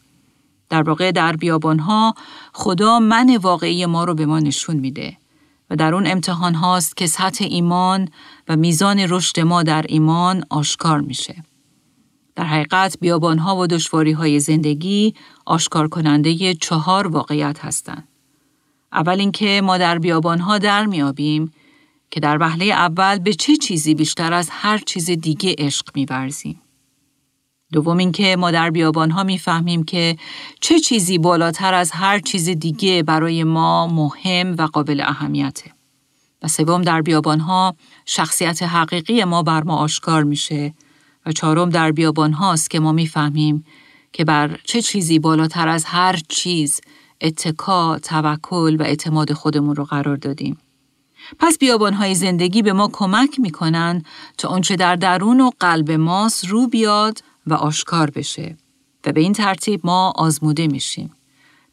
در 0.70 0.82
واقع 0.82 1.12
در 1.12 1.36
بیابانها 1.36 2.16
خدا 2.54 3.00
من 3.00 3.38
واقعی 3.38 3.86
ما 3.86 4.04
رو 4.04 4.14
به 4.14 4.26
ما 4.26 4.40
نشون 4.40 4.76
میده 4.76 5.18
و 5.70 5.76
در 5.76 5.94
اون 5.94 6.08
امتحان 6.08 6.56
هاست 6.56 6.98
که 6.98 7.08
سطح 7.08 7.46
ایمان 7.50 8.10
و 8.48 8.56
میزان 8.56 9.00
رشد 9.00 9.40
ما 9.40 9.64
در 9.64 9.86
ایمان 9.90 10.44
آشکار 10.50 11.02
میشه. 11.02 11.44
در 12.36 12.44
حقیقت 12.44 12.98
بیابانها 13.02 13.58
و 13.58 13.68
دشواری 13.68 14.12
های 14.12 14.40
زندگی 14.40 15.16
آشکار 15.46 15.88
کننده 15.88 16.54
چهار 16.54 17.08
واقعیت 17.08 17.66
هستند. 17.66 18.09
اول 18.94 19.20
اینکه 19.20 19.62
ما 19.64 19.78
در 19.78 20.00
بیابانها 20.00 20.58
در 20.58 20.86
میابیم 20.86 21.54
که 22.12 22.20
در 22.20 22.38
وهله 22.42 22.66
اول 22.66 23.20
به 23.20 23.34
چه 23.34 23.56
چیزی 23.56 23.96
بیشتر 23.96 24.34
از 24.34 24.50
هر 24.52 24.78
چیز 24.78 25.12
دیگه 25.12 25.56
عشق 25.58 25.90
میورزیم. 25.96 26.62
دوم 27.72 27.98
اینکه 27.98 28.36
ما 28.36 28.52
در 28.52 28.70
بیابانها 28.70 29.24
می‌فهمیم 29.24 29.84
که 29.84 30.18
چه 30.62 30.80
چیزی 30.80 31.18
بالاتر 31.18 31.74
از 31.74 31.92
هر 31.92 32.20
چیز 32.20 32.50
دیگه 32.50 33.04
برای 33.04 33.44
ما 33.44 33.88
مهم 33.88 34.56
و 34.58 34.62
قابل 34.62 35.02
اهمیته. 35.02 35.72
و 36.44 36.48
سوم 36.48 36.82
در 36.82 37.02
بیابانها 37.02 37.76
شخصیت 38.06 38.64
حقیقی 38.64 39.24
ما 39.24 39.44
بر 39.44 39.64
ما 39.64 39.76
آشکار 39.76 40.24
میشه 40.24 40.74
و 41.26 41.32
چهارم 41.32 41.70
در 41.70 41.92
بیابان 41.92 42.34
هاست 42.34 42.70
که 42.70 42.80
ما 42.80 42.92
می‌فهمیم 42.92 43.66
که 44.14 44.26
بر 44.26 44.60
چه 44.64 44.82
چیزی 44.82 45.20
بالاتر 45.20 45.68
از 45.68 45.86
هر 45.86 46.20
چیز 46.30 46.82
اتکا، 47.22 48.00
توکل 48.00 48.76
و 48.80 48.84
اعتماد 48.84 49.34
خودمون 49.34 49.76
رو 49.76 49.84
قرار 49.84 50.16
دادیم. 50.16 50.58
پس 51.40 51.58
بیابانهای 51.58 52.16
زندگی 52.16 52.62
به 52.62 52.74
ما 52.74 52.90
کمک 52.94 53.40
می‌کنن 53.40 54.04
تا 54.38 54.50
آنچه 54.50 54.76
در 54.76 54.96
درون 54.96 55.42
و 55.42 55.52
قلب 55.60 55.92
ماست 55.92 56.48
رو 56.48 56.68
بیاد 56.68 57.20
و 57.48 57.54
آشکار 57.54 58.10
بشه 58.10 58.58
و 59.06 59.12
به 59.12 59.22
این 59.22 59.34
ترتیب 59.34 59.82
ما 59.84 60.14
آزموده 60.16 60.68
میشیم. 60.68 61.12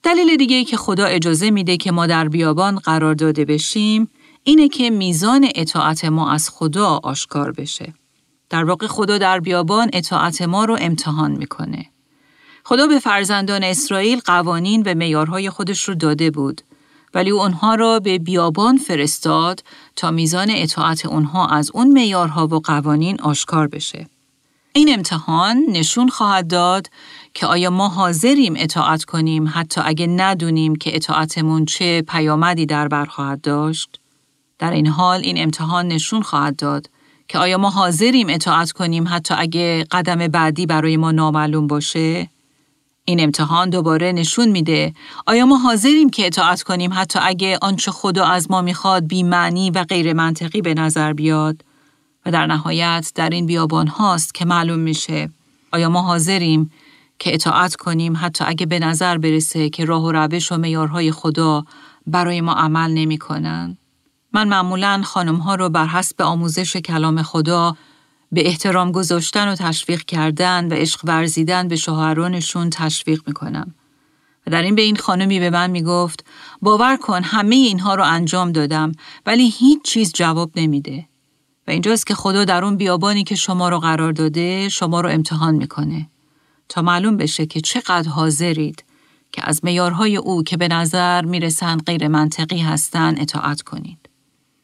دلیل 0.03 0.37
دیگه 0.37 0.57
ای 0.57 0.65
که 0.65 0.77
خدا 0.77 1.05
اجازه 1.05 1.51
میده 1.51 1.77
که 1.77 1.93
ما 1.93 2.07
در 2.07 2.29
بیابان 2.29 2.77
قرار 2.77 3.15
داده 3.15 3.45
بشیم 3.45 4.11
اینه 4.43 4.69
که 4.69 4.91
میزان 4.91 5.49
اطاعت 5.55 6.05
ما 6.05 6.31
از 6.31 6.51
خدا 6.51 7.01
آشکار 7.03 7.53
بشه. 7.53 7.95
در 8.51 8.65
واقع 8.65 8.87
خدا 8.87 9.19
در 9.19 9.41
بیابان 9.41 9.91
اطاعت 9.93 10.43
ما 10.43 10.65
رو 10.65 10.77
امتحان 10.81 11.31
می‌کنه. 11.31 11.87
خدا 12.69 12.87
به 12.87 12.99
فرزندان 12.99 13.65
اسرائیل 13.65 14.21
قوانین 14.25 14.83
و 14.87 14.95
میارهای 14.95 15.51
خودش 15.51 15.89
رو 15.89 15.95
داده 15.95 16.31
بود 16.31 16.61
ولی 17.15 17.31
او 17.31 17.41
آنها 17.41 17.75
را 17.75 18.01
به 18.01 18.19
بیابان 18.19 18.77
فرستاد 18.77 19.65
تا 19.97 20.11
میزان 20.11 20.51
اطاعت 20.51 21.07
اونها 21.07 21.47
از 21.47 21.71
اون 21.75 21.89
میارها 21.89 22.47
و 22.47 22.61
قوانین 22.61 23.21
آشکار 23.21 23.69
بشه. 23.69 24.07
این 24.73 24.95
امتحان 24.95 25.65
نشون 25.69 26.09
خواهد 26.09 26.47
داد 26.47 26.91
که 27.35 27.47
آیا 27.47 27.71
ما 27.71 27.89
حاضریم 27.89 28.55
اطاعت 28.57 29.05
کنیم 29.05 29.51
حتی 29.55 29.81
اگه 29.85 30.07
ندونیم 30.07 30.77
که 30.77 30.97
اطاعتمون 30.97 31.65
چه 31.65 32.03
پیامدی 32.03 32.67
در 32.67 32.89
بر 32.89 33.05
خواهد 33.05 33.41
داشت؟ 33.41 34.01
در 34.59 34.71
این 34.71 34.87
حال 34.87 35.21
این 35.21 35.43
امتحان 35.43 35.89
نشون 35.89 36.23
خواهد 36.23 36.57
داد 36.57 36.91
که 37.29 37.39
آیا 37.39 37.59
ما 37.59 37.71
حاضریم 37.71 38.27
اطاعت 38.31 38.73
کنیم 38.73 39.05
حتی 39.09 39.35
اگه 39.39 39.87
قدم 39.91 40.29
بعدی 40.29 40.67
برای 40.67 40.97
ما 40.97 41.13
نامعلوم 41.13 41.67
باشه؟ 41.67 42.29
این 43.09 43.21
امتحان 43.21 43.71
دوباره 43.71 44.13
نشون 44.13 44.49
میده. 44.49 44.95
آیا 45.27 45.47
ما 45.47 45.57
حاضریم 45.57 46.11
که 46.11 46.27
اطاعت 46.27 46.63
کنیم 46.63 46.91
حتی 46.95 47.19
اگه 47.23 47.59
آنچه 47.63 47.91
خدا 47.91 48.25
از 48.25 48.51
ما 48.51 48.63
می‌خواد 48.63 49.07
بی 49.07 49.23
معنی 49.23 49.71
و 49.71 49.85
غیر 49.85 50.13
منطقی 50.13 50.63
به 50.63 50.75
نظر 50.75 51.13
بیاد؟ 51.13 51.65
و 52.27 52.31
در 52.31 52.47
نهایت 52.47 53.13
در 53.15 53.31
این 53.31 53.47
بیابان 53.47 53.87
هاست 53.87 54.35
که 54.35 54.45
معلوم 54.45 54.79
میشه. 54.79 55.31
آیا 55.73 55.89
ما 55.89 56.03
حاضریم 56.03 56.71
که 57.19 57.35
اطاعت 57.35 57.75
کنیم 57.75 58.17
حتی 58.17 58.45
اگه 58.47 58.67
به 58.67 58.79
نظر 58.79 59.19
برسه 59.19 59.71
که 59.71 59.85
راه 59.85 60.05
و 60.05 60.13
روش 60.13 60.53
و 60.53 60.57
میارهای 60.57 61.13
خدا 61.13 61.65
برای 62.07 62.41
ما 62.41 62.53
عمل 62.53 62.91
نمی‌کنن؟ 62.91 63.77
من 64.33 64.49
معمولا 64.49 65.03
خانم 65.05 65.37
ها 65.37 65.55
رو 65.55 65.69
بر 65.69 65.87
حسب 65.87 66.23
آموزش 66.23 66.77
کلام 66.77 67.23
خدا 67.23 67.77
به 68.33 68.47
احترام 68.47 68.93
گذاشتن 68.93 69.49
و 69.49 69.55
تشویق 69.55 70.03
کردن 70.03 70.69
و 70.69 70.75
عشق 70.75 71.01
ورزیدن 71.05 71.69
به 71.69 71.77
شوهرانشون 71.77 72.71
تشویق 72.71 73.21
می‌کنم. 73.27 73.75
و 74.47 74.51
در 74.51 74.63
این 74.63 74.75
به 74.75 74.83
این 74.83 74.97
خانمی 74.97 75.41
به 75.41 75.51
من 75.51 75.71
می‌گفت 75.71 76.25
باور 76.63 76.97
کن 76.97 77.23
همه 77.23 77.55
اینها 77.55 77.95
رو 77.95 78.05
انجام 78.05 78.53
دادم 78.53 78.93
ولی 79.27 79.49
هیچ 79.49 79.83
چیز 79.83 80.13
جواب 80.13 80.51
نمیده. 80.57 81.07
و 81.69 81.71
اینجاست 81.71 82.07
که 82.07 82.15
خدا 82.15 82.45
در 82.45 82.65
اون 82.65 82.77
بیابانی 82.77 83.25
که 83.25 83.35
شما 83.35 83.69
رو 83.69 83.79
قرار 83.79 84.13
داده 84.13 84.69
شما 84.69 85.01
رو 85.01 85.09
امتحان 85.09 85.55
می‌کنه 85.55 86.09
تا 86.69 86.83
معلوم 86.83 87.17
بشه 87.17 87.47
که 87.47 87.61
چقدر 87.61 88.09
حاضرید 88.09 88.85
که 89.33 89.43
از 89.45 89.61
میارهای 89.65 90.17
او 90.17 90.43
که 90.43 90.57
به 90.57 90.69
نظر 90.69 91.25
می‌رسند 91.25 91.83
غیر 91.83 92.09
منطقی 92.09 92.59
هستن 92.59 93.15
اطاعت 93.19 93.63
کنید. 93.63 94.06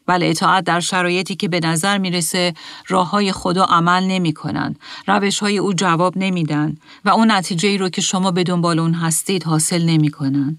بله 0.07 0.27
اطاعت 0.27 0.65
در 0.65 0.81
شرایطی 0.81 1.37
که 1.37 1.49
به 1.49 1.61
نظر 1.61 1.99
می‌رسه 1.99 2.55
راه 2.89 3.11
های 3.11 3.33
خدا 3.33 3.65
عمل 3.65 4.03
نمی 4.05 4.33
کنن، 4.33 4.77
روش 5.07 5.39
های 5.39 5.59
او 5.59 5.73
جواب 5.73 6.19
نمیدن 6.19 6.77
و 7.05 7.11
اون 7.11 7.31
نتیجه 7.31 7.69
ای 7.69 7.79
رو 7.79 7.89
که 7.89 8.01
شما 8.01 8.31
به 8.31 8.43
دنبال 8.43 8.79
اون 8.79 8.95
هستید 8.95 9.45
حاصل 9.45 9.85
نمی 9.85 10.11
کنن. 10.11 10.59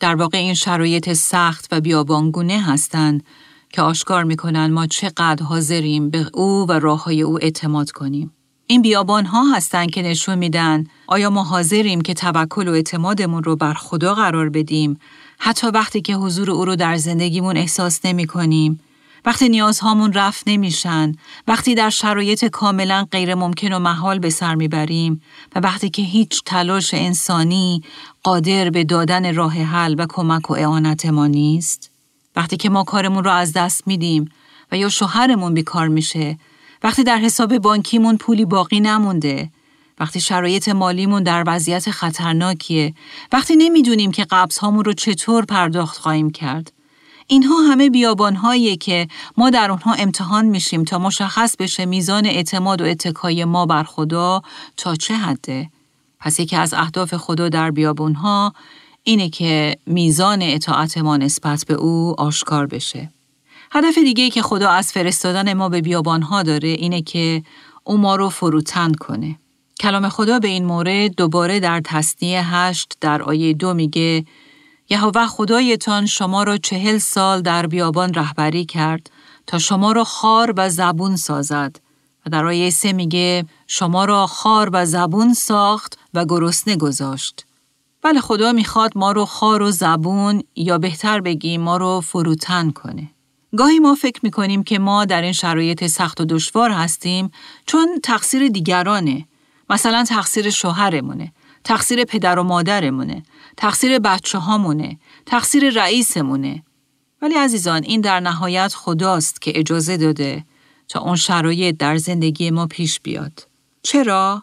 در 0.00 0.14
واقع 0.14 0.38
این 0.38 0.54
شرایط 0.54 1.12
سخت 1.12 1.68
و 1.72 1.80
بیابانگونه 1.80 2.62
هستند 2.62 3.24
که 3.72 3.82
آشکار 3.82 4.24
می‌کنن 4.24 4.70
ما 4.70 4.86
چقدر 4.86 5.42
حاضریم 5.42 6.10
به 6.10 6.26
او 6.34 6.66
و 6.68 6.72
راه 6.72 7.04
های 7.04 7.22
او 7.22 7.38
اعتماد 7.42 7.90
کنیم. 7.90 8.32
این 8.66 8.82
بیابان 8.82 9.24
ها 9.24 9.54
هستند 9.54 9.90
که 9.90 10.02
نشون 10.02 10.38
میدن 10.38 10.84
آیا 11.06 11.30
ما 11.30 11.44
حاضریم 11.44 12.00
که 12.00 12.14
توکل 12.14 12.68
و 12.68 12.72
اعتمادمون 12.72 13.44
رو 13.44 13.56
بر 13.56 13.74
خدا 13.74 14.14
قرار 14.14 14.48
بدیم 14.48 14.98
حتی 15.44 15.66
وقتی 15.66 16.00
که 16.00 16.14
حضور 16.14 16.50
او 16.50 16.64
رو 16.64 16.76
در 16.76 16.96
زندگیمون 16.96 17.56
احساس 17.56 18.00
نمی 18.04 18.26
کنیم، 18.26 18.80
وقتی 19.24 19.48
نیازهامون 19.48 20.12
رفت 20.12 20.42
نمیشن، 20.46 21.12
وقتی 21.48 21.74
در 21.74 21.90
شرایط 21.90 22.44
کاملا 22.44 23.06
غیر 23.10 23.34
ممکن 23.34 23.72
و 23.72 23.78
محال 23.78 24.18
به 24.18 24.30
سر 24.30 24.54
می‌بریم. 24.54 25.22
و 25.54 25.60
وقتی 25.60 25.90
که 25.90 26.02
هیچ 26.02 26.42
تلاش 26.46 26.94
انسانی 26.94 27.82
قادر 28.22 28.70
به 28.70 28.84
دادن 28.84 29.34
راه 29.34 29.52
حل 29.52 29.94
و 29.98 30.06
کمک 30.08 30.50
و 30.50 30.54
اعانت 30.54 31.06
ما 31.06 31.26
نیست، 31.26 31.90
وقتی 32.36 32.56
که 32.56 32.70
ما 32.70 32.84
کارمون 32.84 33.24
رو 33.24 33.30
از 33.30 33.52
دست 33.52 33.86
میدیم 33.86 34.28
و 34.72 34.76
یا 34.76 34.88
شوهرمون 34.88 35.54
بیکار 35.54 35.88
میشه، 35.88 36.38
وقتی 36.82 37.04
در 37.04 37.18
حساب 37.18 37.58
بانکیمون 37.58 38.16
پولی 38.16 38.44
باقی 38.44 38.80
نمونده، 38.80 39.50
وقتی 40.00 40.20
شرایط 40.20 40.68
مالیمون 40.68 41.22
در 41.22 41.44
وضعیت 41.46 41.90
خطرناکیه 41.90 42.94
وقتی 43.32 43.56
نمی‌دونیم 43.56 44.12
که 44.12 44.26
قبض 44.30 44.58
هامون 44.58 44.84
رو 44.84 44.92
چطور 44.92 45.44
پرداخت 45.44 45.98
خواهیم 45.98 46.30
کرد. 46.30 46.72
اینها 47.26 47.60
همه 47.60 47.90
بیابانهایی 47.90 48.76
که 48.76 49.08
ما 49.36 49.50
در 49.50 49.70
اونها 49.70 49.94
امتحان 49.94 50.44
میشیم 50.44 50.84
تا 50.84 50.98
مشخص 50.98 51.56
بشه 51.56 51.86
میزان 51.86 52.26
اعتماد 52.26 52.80
و 52.80 52.84
اتکای 52.84 53.44
ما 53.44 53.66
بر 53.66 53.84
خدا 53.84 54.42
تا 54.76 54.94
چه 54.94 55.14
حده. 55.14 55.70
پس 56.20 56.40
یکی 56.40 56.56
از 56.56 56.74
اهداف 56.74 57.14
خدا 57.14 57.48
در 57.48 57.70
بیابونها 57.70 58.52
اینه 59.02 59.28
که 59.28 59.76
میزان 59.86 60.42
اطاعت 60.42 60.98
ما 60.98 61.16
نسبت 61.16 61.64
به 61.68 61.74
او 61.74 62.14
آشکار 62.18 62.66
بشه. 62.66 63.10
هدف 63.72 63.98
دیگه 63.98 64.30
که 64.30 64.42
خدا 64.42 64.70
از 64.70 64.92
فرستادن 64.92 65.52
ما 65.52 65.68
به 65.68 65.80
بیابانها 65.80 66.42
داره 66.42 66.68
اینه 66.68 67.02
که 67.02 67.42
او 67.84 67.96
ما 67.96 68.16
رو 68.16 68.28
فروتن 68.28 68.92
کنه. 68.92 69.36
کلام 69.82 70.08
خدا 70.08 70.38
به 70.38 70.48
این 70.48 70.64
مورد 70.64 71.14
دوباره 71.14 71.60
در 71.60 71.80
تصنیه 71.84 72.54
هشت 72.54 72.96
در 73.00 73.22
آیه 73.22 73.52
دو 73.52 73.74
میگه 73.74 74.24
یهوه 74.90 75.26
خدایتان 75.26 76.06
شما 76.06 76.42
را 76.42 76.56
چهل 76.56 76.98
سال 76.98 77.42
در 77.42 77.66
بیابان 77.66 78.14
رهبری 78.14 78.64
کرد 78.64 79.10
تا 79.46 79.58
شما 79.58 79.92
را 79.92 80.04
خار 80.04 80.54
و 80.56 80.70
زبون 80.70 81.16
سازد 81.16 81.76
و 82.26 82.30
در 82.30 82.44
آیه 82.44 82.70
سه 82.70 82.92
میگه 82.92 83.44
شما 83.66 84.04
را 84.04 84.26
خار 84.26 84.70
و 84.72 84.86
زبون 84.86 85.34
ساخت 85.34 85.98
و 86.14 86.24
گرسنه 86.24 86.76
گذاشت. 86.76 87.46
بله 88.02 88.20
خدا 88.20 88.52
می‌خواد 88.52 88.92
ما 88.94 89.12
رو 89.12 89.24
خار 89.24 89.62
و 89.62 89.70
زبون 89.70 90.42
یا 90.56 90.78
بهتر 90.78 91.20
بگیم 91.20 91.60
ما 91.60 91.76
رو 91.76 92.00
فروتن 92.00 92.70
کنه. 92.70 93.10
گاهی 93.56 93.78
ما 93.78 93.94
فکر 93.94 94.20
می‌کنیم 94.22 94.62
که 94.62 94.78
ما 94.78 95.04
در 95.04 95.22
این 95.22 95.32
شرایط 95.32 95.86
سخت 95.86 96.20
و 96.20 96.24
دشوار 96.24 96.70
هستیم 96.70 97.30
چون 97.66 98.00
تقصیر 98.02 98.48
دیگرانه. 98.48 99.26
مثلا 99.72 100.04
تقصیر 100.04 100.50
شوهرمونه، 100.50 101.32
تقصیر 101.64 102.04
پدر 102.04 102.38
و 102.38 102.42
مادرمونه، 102.42 103.22
تقصیر 103.56 103.98
بچه 103.98 104.38
هامونه، 104.38 104.98
تقصیر 105.26 105.70
رئیسمونه. 105.70 106.62
ولی 107.22 107.34
عزیزان 107.34 107.82
این 107.82 108.00
در 108.00 108.20
نهایت 108.20 108.74
خداست 108.74 109.42
که 109.42 109.52
اجازه 109.54 109.96
داده 109.96 110.44
تا 110.88 111.00
اون 111.00 111.16
شرایط 111.16 111.76
در 111.76 111.96
زندگی 111.96 112.50
ما 112.50 112.66
پیش 112.66 113.00
بیاد. 113.00 113.48
چرا؟ 113.82 114.42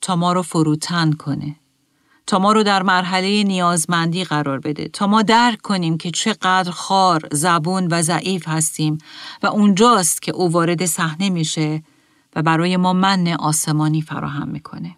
تا 0.00 0.16
ما 0.16 0.32
رو 0.32 0.42
فروتن 0.42 1.12
کنه. 1.12 1.56
تا 2.26 2.38
ما 2.38 2.52
رو 2.52 2.62
در 2.62 2.82
مرحله 2.82 3.42
نیازمندی 3.42 4.24
قرار 4.24 4.58
بده 4.60 4.88
تا 4.88 5.06
ما 5.06 5.22
درک 5.22 5.60
کنیم 5.62 5.98
که 5.98 6.10
چقدر 6.10 6.70
خار، 6.70 7.28
زبون 7.32 7.88
و 7.90 8.02
ضعیف 8.02 8.48
هستیم 8.48 8.98
و 9.42 9.46
اونجاست 9.46 10.22
که 10.22 10.32
او 10.32 10.52
وارد 10.52 10.86
صحنه 10.86 11.30
میشه 11.30 11.82
و 12.36 12.42
برای 12.42 12.76
ما 12.76 12.92
من 12.92 13.28
آسمانی 13.28 14.02
فراهم 14.02 14.48
می‌کنه. 14.48 14.96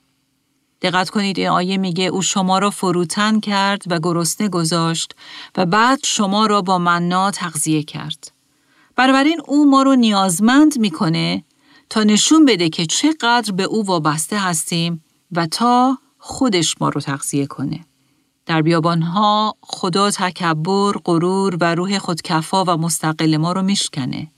دقت 0.83 1.11
کنید 1.11 1.38
این 1.38 1.49
آیه 1.49 1.76
میگه 1.76 2.05
او 2.05 2.23
شما 2.23 2.59
را 2.59 2.71
فروتن 2.71 3.40
کرد 3.40 3.83
و 3.87 3.99
گرسنه 4.02 4.49
گذاشت 4.49 5.14
و 5.57 5.66
بعد 5.66 6.00
شما 6.05 6.47
را 6.47 6.62
با 6.62 6.78
مننا 6.78 7.31
تغذیه 7.31 7.83
کرد. 7.83 8.33
بنابراین 8.97 9.40
او 9.47 9.71
ما 9.71 9.83
رو 9.83 9.95
نیازمند 9.95 10.78
می‌کنه 10.78 11.45
تا 11.90 12.02
نشون 12.02 12.45
بده 12.45 12.69
که 12.69 12.87
چقدر 12.87 13.52
به 13.52 13.62
او 13.62 13.87
وابسته 13.87 14.38
هستیم 14.38 15.05
و 15.33 15.47
تا 15.47 15.99
خودش 16.19 16.81
ما 16.81 16.88
رو 16.88 17.00
تغذیه 17.00 17.47
کنه. 17.47 17.81
در 18.47 18.62
بیابانها 18.62 19.57
خدا 19.61 20.11
تکبر، 20.11 20.93
غرور 21.05 21.57
و 21.61 21.75
روح 21.75 21.99
خودکفا 21.99 22.64
و 22.64 22.71
مستقل 22.76 23.37
ما 23.37 23.52
رو 23.52 23.62
میشکنه. 23.62 24.28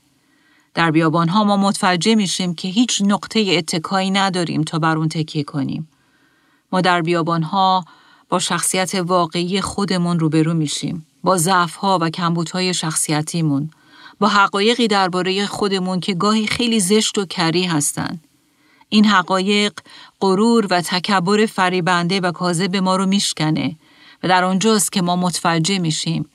در 0.73 0.91
بیابانها 0.91 1.43
ما 1.43 1.57
متوجه 1.57 2.15
میشیم 2.15 2.55
که 2.55 2.67
هیچ 2.67 3.01
نقطه 3.05 3.39
اتکایی 3.57 4.11
نداریم 4.11 4.63
تا 4.63 4.79
بر 4.79 4.97
اون 4.97 5.09
تکیه 5.09 5.43
کنیم. 5.43 5.89
ما 6.71 6.81
در 6.81 7.01
بیابانها 7.01 7.85
با 8.29 8.39
شخصیت 8.39 8.95
واقعی 8.95 9.61
خودمون 9.61 10.19
روبرو 10.19 10.53
میشیم. 10.53 11.05
با 11.23 11.37
ضعفها 11.37 11.99
و 12.01 12.09
کمبودهای 12.09 12.73
شخصیتیمون. 12.73 13.71
با 14.19 14.27
حقایقی 14.27 14.87
درباره 14.87 15.45
خودمون 15.45 15.99
که 15.99 16.13
گاهی 16.13 16.47
خیلی 16.47 16.79
زشت 16.79 17.17
و 17.17 17.25
کری 17.25 17.63
هستند. 17.63 18.23
این 18.89 19.05
حقایق 19.05 19.73
غرور 20.21 20.67
و 20.69 20.81
تکبر 20.81 21.45
فریبنده 21.45 22.19
و 22.19 22.31
کاذب 22.31 22.75
ما 22.75 22.95
رو 22.95 23.05
میشکنه 23.05 23.75
و 24.23 24.27
در 24.27 24.43
آنجاست 24.43 24.91
که 24.91 25.01
ما 25.01 25.15
متوجه 25.15 25.79
میشیم 25.79 26.29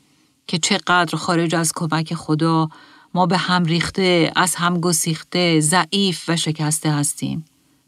که 0.47 0.59
چقدر 0.59 1.17
خارج 1.17 1.55
از 1.55 1.73
کمک 1.75 2.15
خدا 2.15 2.69
ما 3.15 3.27
به 3.27 3.37
هم 3.37 3.65
ریخته، 3.65 4.33
از 4.37 4.55
هم 4.55 4.81
گسیخته، 4.81 5.61
ضعیف 5.61 6.25
و 6.29 6.37
شکسته 6.37 6.93
هستیم. 6.93 7.45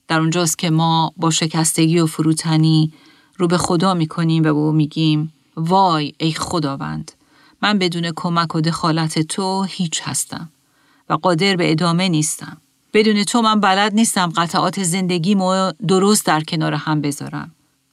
در 0.09 0.21
اونجاست 0.21 0.59
که 0.59 0.71
ما 0.71 1.13
با 1.17 1.31
شکستگی 1.31 1.99
و 1.99 2.07
فروتنی 2.07 2.93
رو 3.37 3.47
به 3.47 3.59
خدا 3.59 3.95
می‌کنیم 3.95 4.43
و 4.43 4.45
به 4.45 4.51
او 4.51 4.73
میگیم 4.73 5.33
وای 5.57 6.13
ای 6.19 6.33
خداوند 6.33 7.13
من 7.63 7.79
بدون 7.79 8.13
کمک 8.17 8.55
و 8.55 8.61
دخالت 8.61 9.19
تو 9.19 9.63
هیچ 9.63 10.01
هستم 10.05 10.49
و 11.09 11.15
قادر 11.15 11.57
به 11.57 11.71
ادامه 11.71 12.09
نیستم. 12.09 12.57
بدون 12.93 13.25
تو 13.25 13.43
من 13.43 13.61
بلد 13.61 13.95
نیستم 13.95 14.33
قطعات 14.37 14.83
زندگیمو 14.83 15.73
درست 15.89 16.27
در 16.27 16.41
کنار 16.41 16.75
هم 16.75 17.01
بذارم. 17.01 17.53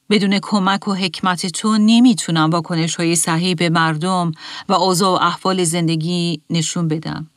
بدون 0.09 0.39
کمک 0.41 0.87
و 0.87 0.93
حکمت 0.93 1.45
تو 1.45 1.77
نمی‌تونم 1.77 2.49
با 2.49 2.61
کنش 2.61 2.95
های 2.95 3.15
صحیح 3.15 3.55
به 3.55 3.69
مردم 3.69 4.31
و 4.69 4.73
اوضاع 4.73 5.19
و 5.19 5.23
احوال 5.23 5.63
زندگی 5.63 6.41
نشون 6.49 6.87
بدم. 6.87 7.29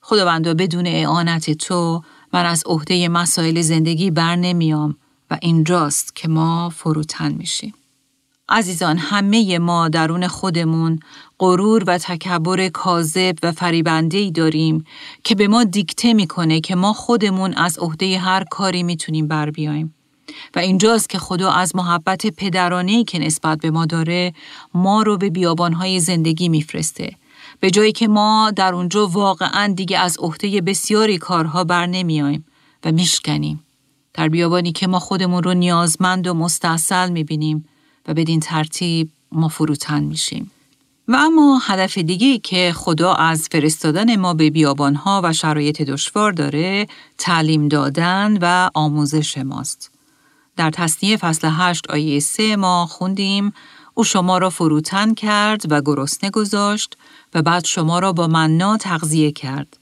خداوندا 0.00 0.54
بدون 0.54 0.86
اعانت 0.86 1.50
تو 1.50 2.02
من 2.32 2.46
از 2.46 2.62
عهده 2.66 3.08
مسائل 3.08 3.60
زندگی 3.60 4.10
بر 4.10 4.36
نمیام 4.36 4.96
و 5.30 5.38
اینجاست 5.42 6.16
که 6.16 6.28
ما 6.28 6.70
فروتن 6.70 7.32
میشیم. 7.32 7.74
عزیزان 8.48 8.98
همه 8.98 9.58
ما 9.58 9.88
درون 9.88 10.26
خودمون 10.26 11.00
غرور 11.38 11.84
و 11.86 11.98
تکبر 11.98 12.68
کاذب 12.68 13.34
و 13.42 13.52
فریبنده 13.52 14.18
ای 14.18 14.30
داریم 14.30 14.84
که 15.24 15.34
به 15.34 15.48
ما 15.48 15.64
دیکته 15.64 16.14
می‌کنه 16.14 16.60
که 16.60 16.74
ما 16.74 16.92
خودمون 16.92 17.54
از 17.54 17.78
عهده 17.78 18.18
هر 18.18 18.44
کاری 18.44 18.82
می‌تونیم 18.82 19.28
بر 19.28 19.50
بیایم. 19.50 19.95
و 20.56 20.58
اینجاست 20.58 21.08
که 21.08 21.18
خدا 21.18 21.50
از 21.50 21.76
محبت 21.76 22.26
پدرانه 22.26 23.04
که 23.04 23.18
نسبت 23.18 23.58
به 23.58 23.70
ما 23.70 23.86
داره 23.86 24.32
ما 24.74 25.02
رو 25.02 25.16
به 25.16 25.30
بیابانهای 25.30 26.00
زندگی 26.00 26.48
میفرسته. 26.48 27.16
به 27.60 27.70
جایی 27.70 27.92
که 27.92 28.08
ما 28.08 28.52
در 28.56 28.74
اونجا 28.74 29.06
واقعا 29.06 29.72
دیگه 29.76 29.98
از 29.98 30.18
عهده 30.18 30.60
بسیاری 30.60 31.18
کارها 31.18 31.64
بر 31.64 31.86
نمیایم 31.86 32.44
و 32.84 32.92
میشکنیم. 32.92 33.62
در 34.14 34.28
بیابانی 34.28 34.72
که 34.72 34.86
ما 34.86 34.98
خودمون 34.98 35.42
رو 35.42 35.54
نیازمند 35.54 36.26
و 36.26 36.34
مستاصل 36.34 37.10
می‌بینیم 37.10 37.68
و 38.08 38.14
بدین 38.14 38.40
ترتیب 38.40 39.10
ما 39.32 39.48
فروتن 39.48 40.04
میشیم. 40.04 40.50
و 41.08 41.16
اما 41.16 41.60
هدف 41.62 41.98
دیگه 41.98 42.38
که 42.38 42.72
خدا 42.76 43.14
از 43.14 43.48
فرستادن 43.52 44.16
ما 44.16 44.34
به 44.34 44.50
بیابانها 44.50 45.20
و 45.24 45.32
شرایط 45.32 45.82
دشوار 45.82 46.32
داره 46.32 46.86
تعلیم 47.18 47.68
دادن 47.68 48.38
و 48.40 48.70
آموزش 48.74 49.38
ماست. 49.38 49.95
در 50.56 50.70
تصنیه 50.70 51.16
فصل 51.16 51.48
8 51.52 51.90
آیه 51.90 52.20
3 52.20 52.56
ما 52.56 52.86
خوندیم 52.86 53.52
او 53.94 54.04
شما 54.04 54.38
را 54.38 54.50
فروتن 54.50 55.14
کرد 55.14 55.72
و 55.72 55.80
گرسنه 55.80 56.30
گذاشت 56.30 56.96
و 57.34 57.42
بعد 57.42 57.64
شما 57.64 57.98
را 57.98 58.12
با 58.12 58.26
مننا 58.26 58.76
تغذیه 58.76 59.32
کرد. 59.32 59.76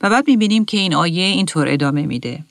و 0.00 0.10
بعد 0.10 0.28
می‌بینیم 0.28 0.64
که 0.64 0.76
این 0.76 0.94
آیه 0.94 1.24
اینطور 1.24 1.68
ادامه 1.68 2.06
میده. 2.06 2.44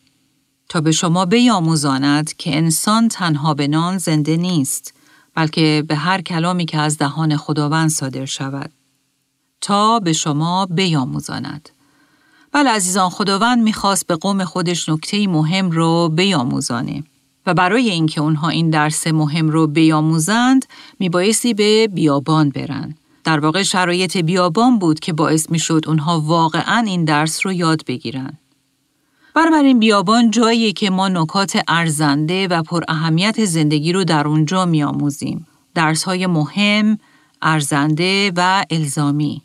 تا 0.70 0.82
به 0.82 0.92
شما 0.92 1.26
بیاموزاند 1.26 2.34
که 2.34 2.58
انسان 2.58 3.08
تنها 3.08 3.54
به 3.54 3.68
نان 3.68 3.98
زنده 3.98 4.38
نیست 4.38 4.94
بلکه 5.36 5.84
به 5.88 5.96
هر 5.96 6.22
کلامی 6.22 6.66
که 6.66 6.78
از 6.78 6.98
دهان 6.98 7.38
خداوند 7.38 7.90
صادر 7.90 8.26
شود 8.26 8.72
تا 9.62 10.00
به 10.00 10.14
شما 10.14 10.66
بیاموزاند. 10.66 11.70
بله 12.52 12.70
عزیزان 12.70 13.10
خداوند 13.10 13.64
می‌خواست 13.64 14.08
به 14.08 14.16
قوم 14.16 14.44
خودش 14.44 14.90
نکته 14.90 15.28
مهم 15.28 15.72
رو 15.72 16.10
بیاموزانه 16.10 17.04
و 17.48 17.54
برای 17.54 17.90
اینکه 17.90 18.22
اونها 18.22 18.50
این 18.50 18.70
درس 18.70 19.08
مهم 19.08 19.50
رو 19.50 19.68
بیاموزند 19.68 20.66
میبایستی 21.00 21.54
به 21.54 21.88
بیابان 21.88 22.50
برن. 22.50 22.96
در 23.24 23.40
واقع 23.40 23.64
شرایط 23.64 24.18
بیابان 24.18 24.80
بود 24.80 25.00
که 25.00 25.14
باعث 25.14 25.50
می‌شد 25.50 25.82
اونها 25.88 26.20
واقعا 26.20 26.84
این 26.88 27.06
درس 27.06 27.46
رو 27.46 27.54
یاد 27.54 27.82
بگیرن. 27.88 28.38
این 29.36 29.80
بیابان 29.80 30.32
جایی 30.32 30.74
که 30.74 30.90
ما 30.90 31.08
نکات 31.08 31.62
ارزنده 31.68 32.48
و 32.48 32.64
پر 32.64 32.84
اهمیت 32.88 33.46
زندگی 33.46 33.94
رو 33.94 34.04
در 34.04 34.28
اونجا 34.28 34.66
میآموزیم. 34.66 35.48
درس 35.76 36.04
های 36.04 36.28
مهم، 36.28 36.98
ارزنده 37.42 38.32
و 38.36 38.66
الزامی. 38.70 39.42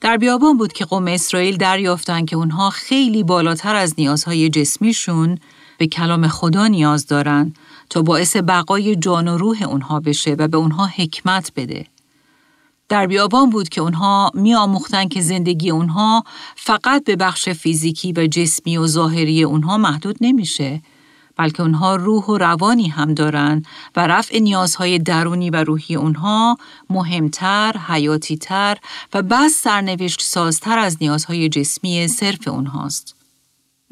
در 0.00 0.16
بیابان 0.16 0.56
بود 0.56 0.72
که 0.72 0.84
قوم 0.84 1.06
اسرائیل 1.06 1.56
دریافتند 1.56 2.28
که 2.28 2.36
اونها 2.36 2.70
خیلی 2.70 3.22
بالاتر 3.22 3.74
از 3.74 3.94
نیازهای 3.98 4.48
جسمیشون 4.48 5.38
به 5.80 5.86
کلام 5.86 6.28
خدا 6.28 6.66
نیاز 6.66 7.06
دارن 7.06 7.54
تا 7.90 8.02
باعث 8.02 8.36
بقای 8.36 8.96
جان 8.96 9.28
و 9.28 9.38
روح 9.38 9.62
اونها 9.62 10.00
بشه 10.00 10.36
و 10.38 10.48
به 10.48 10.56
اونها 10.56 10.86
حکمت 10.86 11.52
بده. 11.56 11.86
در 12.88 13.06
بیابان 13.06 13.50
بود 13.50 13.68
که 13.68 13.80
اونها 13.80 14.30
می 14.34 14.54
آموختن 14.54 15.08
که 15.08 15.20
زندگی 15.20 15.70
اونها 15.70 16.24
فقط 16.56 17.04
به 17.04 17.16
بخش 17.16 17.48
فیزیکی 17.48 18.12
و 18.12 18.26
جسمی 18.26 18.76
و 18.76 18.86
ظاهری 18.86 19.42
اونها 19.42 19.78
محدود 19.78 20.16
نمیشه 20.20 20.82
بلکه 21.36 21.62
اونها 21.62 21.96
روح 21.96 22.24
و 22.24 22.38
روانی 22.38 22.88
هم 22.88 23.14
دارن 23.14 23.62
و 23.96 24.06
رفع 24.06 24.38
نیازهای 24.38 24.98
درونی 24.98 25.50
و 25.50 25.56
روحی 25.64 25.94
اونها 25.94 26.58
مهمتر، 26.90 27.76
حیاتیتر 27.88 28.78
و 29.14 29.22
بس 29.22 29.52
سرنوشت 29.52 30.22
سازتر 30.22 30.78
از 30.78 30.96
نیازهای 31.00 31.48
جسمی 31.48 32.08
صرف 32.08 32.48
اونهاست. 32.48 33.19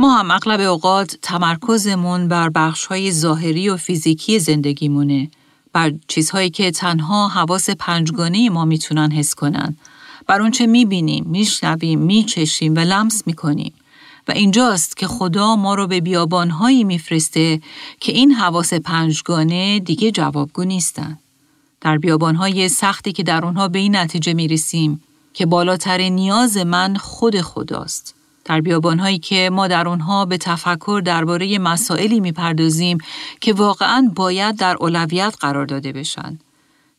ما 0.01 0.19
هم 0.19 0.31
اغلب 0.31 0.61
اوقات 0.61 1.17
تمرکزمون 1.23 2.29
بر 2.29 2.49
بخشهای 2.49 3.13
ظاهری 3.13 3.69
و 3.69 3.77
فیزیکی 3.77 4.39
زندگیمونه 4.39 5.31
بر 5.73 5.93
چیزهایی 6.09 6.51
که 6.51 6.71
تنها 6.71 7.29
حواس 7.29 7.71
پنجگانه 7.71 8.51
ما 8.51 8.65
می‌تونن 8.65 9.11
حس 9.13 9.35
کنن 9.35 9.77
بر 10.27 10.41
اونچه 10.43 10.67
می‌بینیم، 10.67 11.25
میشنویم، 11.29 11.99
میچشیم 11.99 12.75
و 12.75 12.79
لمس 12.79 13.23
می‌کنیم 13.27 13.73
و 14.29 14.33
اینجاست 14.33 14.97
که 14.97 15.07
خدا 15.07 15.57
ما 15.57 15.75
رو 15.75 15.87
به 15.87 16.01
بیابانهایی 16.01 16.85
میفرسته 16.85 17.61
که 18.01 18.13
این 18.13 18.33
حواس 18.33 18.75
پنجگانه 18.75 19.81
دیگه 19.81 20.11
جوابگو 20.11 20.65
نیستن. 20.65 21.19
در 21.81 21.99
بیابانهای 21.99 22.69
سختی 22.69 23.13
که 23.13 23.23
در 23.23 23.45
اونها 23.45 23.69
به 23.69 23.79
این 23.79 23.97
نتیجه 23.97 24.35
می‌رسیم 24.35 25.03
که 25.35 25.47
بالاتر 25.47 26.09
نیاز 26.09 26.57
من 26.57 26.97
خود 26.97 27.41
خداست. 27.41 28.18
در 28.49 28.61
بیابانهایی 28.61 29.19
که 29.19 29.51
ما 29.53 29.69
در 29.69 29.89
اونها 29.89 30.25
به 30.25 30.39
تفکر 30.39 31.03
درباره 31.05 31.59
مسائلی 31.59 32.21
می‌پردازیم 32.21 32.99
که 33.41 33.53
واقعا 33.53 34.11
باید 34.15 34.57
در 34.57 34.77
اولویت 34.81 35.37
قرار 35.41 35.67
داده 35.67 35.93
بشن. 35.93 36.39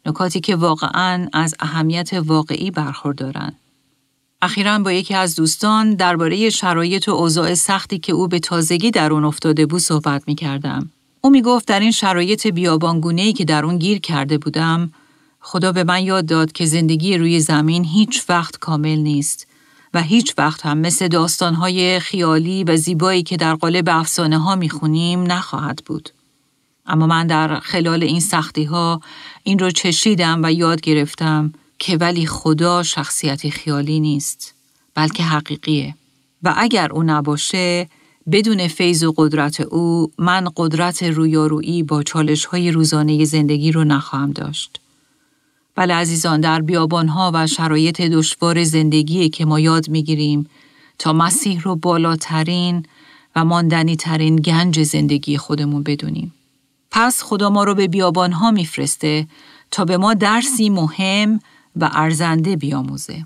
نکاتی 0.05 0.39
که 0.39 0.55
واقعا 0.55 1.27
از 1.33 1.55
اهمیت 1.59 2.09
واقعی 2.13 2.71
برخوردارن. 2.71 3.53
اخیرا 4.41 4.79
با 4.79 4.91
یکی 4.91 5.13
از 5.13 5.35
دوستان 5.35 5.93
درباره 5.93 6.49
شرایط 6.49 7.07
و 7.07 7.11
اوضاع 7.11 7.53
سختی 7.53 7.99
که 7.99 8.13
او 8.13 8.27
به 8.27 8.39
تازگی 8.39 8.91
در 8.91 9.13
اون 9.13 9.25
افتاده 9.25 9.65
بود 9.65 9.81
صحبت 9.81 10.23
می 10.27 10.35
کردم. 10.35 10.89
او 11.21 11.29
می 11.29 11.41
گفت 11.41 11.67
در 11.67 11.79
این 11.79 11.91
شرایط 11.91 12.47
بیابانگونه 12.47 13.33
که 13.33 13.45
در 13.45 13.65
اون 13.65 13.77
گیر 13.77 13.99
کرده 13.99 14.37
بودم، 14.37 14.91
خدا 15.39 15.71
به 15.71 15.83
من 15.83 16.03
یاد 16.03 16.25
داد 16.25 16.51
که 16.51 16.65
زندگی 16.65 17.17
روی 17.17 17.39
زمین 17.39 17.85
هیچ 17.85 18.23
وقت 18.29 18.57
کامل 18.57 18.95
نیست 18.99 19.48
و 19.93 20.01
هیچ 20.01 20.33
وقت 20.37 20.65
هم 20.65 20.77
مثل 20.77 21.07
داستانهای 21.07 21.99
خیالی 21.99 22.63
و 22.63 22.77
زیبایی 22.77 23.23
که 23.23 23.37
در 23.37 23.55
قالب 23.55 23.89
افسانه 23.89 24.37
ها 24.37 24.55
می 24.55 24.69
خونیم 24.69 25.31
نخواهد 25.31 25.81
بود. 25.85 26.09
اما 26.85 27.07
من 27.07 27.27
در 27.27 27.59
خلال 27.59 28.03
این 28.03 28.19
سختی 28.19 28.63
ها 28.63 29.01
این 29.43 29.59
رو 29.59 29.71
چشیدم 29.71 30.43
و 30.43 30.51
یاد 30.51 30.81
گرفتم 30.81 31.53
که 31.79 31.97
ولی 31.97 32.25
خدا 32.25 32.83
شخصیت 32.83 33.49
خیالی 33.49 33.99
نیست 33.99 34.55
بلکه 34.95 35.23
حقیقیه 35.23 35.95
و 36.43 36.53
اگر 36.57 36.91
او 36.91 37.03
نباشه 37.03 37.89
بدون 38.31 38.67
فیض 38.67 39.03
و 39.03 39.13
قدرت 39.17 39.61
او 39.61 40.11
من 40.17 40.47
قدرت 40.57 41.03
رویارویی 41.03 41.83
با 41.83 42.03
چالش 42.03 42.45
های 42.45 42.71
روزانه 42.71 43.25
زندگی 43.25 43.71
رو 43.71 43.83
نخواهم 43.83 44.31
داشت. 44.31 44.79
بله 45.79 45.93
عزیزان 45.93 46.41
در 46.41 46.61
بیابانها 46.61 47.31
و 47.33 47.47
شرایط 47.47 48.01
دشوار 48.01 48.63
زندگی 48.63 49.29
که 49.29 49.45
ما 49.45 49.59
یاد 49.59 49.89
می‌گیریم 49.89 50.49
تا 50.97 51.13
مسیح 51.13 51.61
رو 51.61 51.75
بالاترین 51.75 52.85
و 53.35 53.45
ماندنی 53.45 53.95
ترین 53.95 54.35
گنج 54.35 54.83
زندگی 54.83 55.37
خودمون 55.37 55.83
بدونیم. 55.83 56.33
پس 56.91 57.23
خدا 57.23 57.49
ما 57.49 57.63
رو 57.63 57.75
به 57.75 57.87
بیابانها 57.87 58.51
میفرسته 58.51 59.27
تا 59.71 59.85
به 59.85 59.97
ما 59.97 60.13
درسی 60.13 60.69
مهم 60.69 61.39
و 61.75 61.89
ارزنده 61.93 62.55
بیاموزه. 62.55 63.25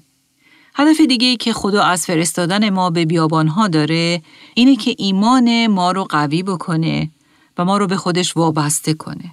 هدف 0.76 1.02
دیگه 1.02 1.36
که 1.36 1.54
خدا 1.54 1.84
از 1.84 2.06
فرستادن 2.06 2.70
ما 2.70 2.90
به 2.90 3.06
بیابانها 3.06 3.68
داره 3.68 4.22
اینه 4.54 4.76
که 4.76 4.96
ایمان 4.98 5.68
ما 5.68 5.92
رو 5.92 6.04
قوی 6.04 6.44
بکنه 6.44 7.10
و 7.58 7.66
ما 7.66 7.78
رو 7.78 7.88
به 7.88 7.98
خودش 7.98 8.38
وابسته 8.38 8.94
کنه. 8.94 9.32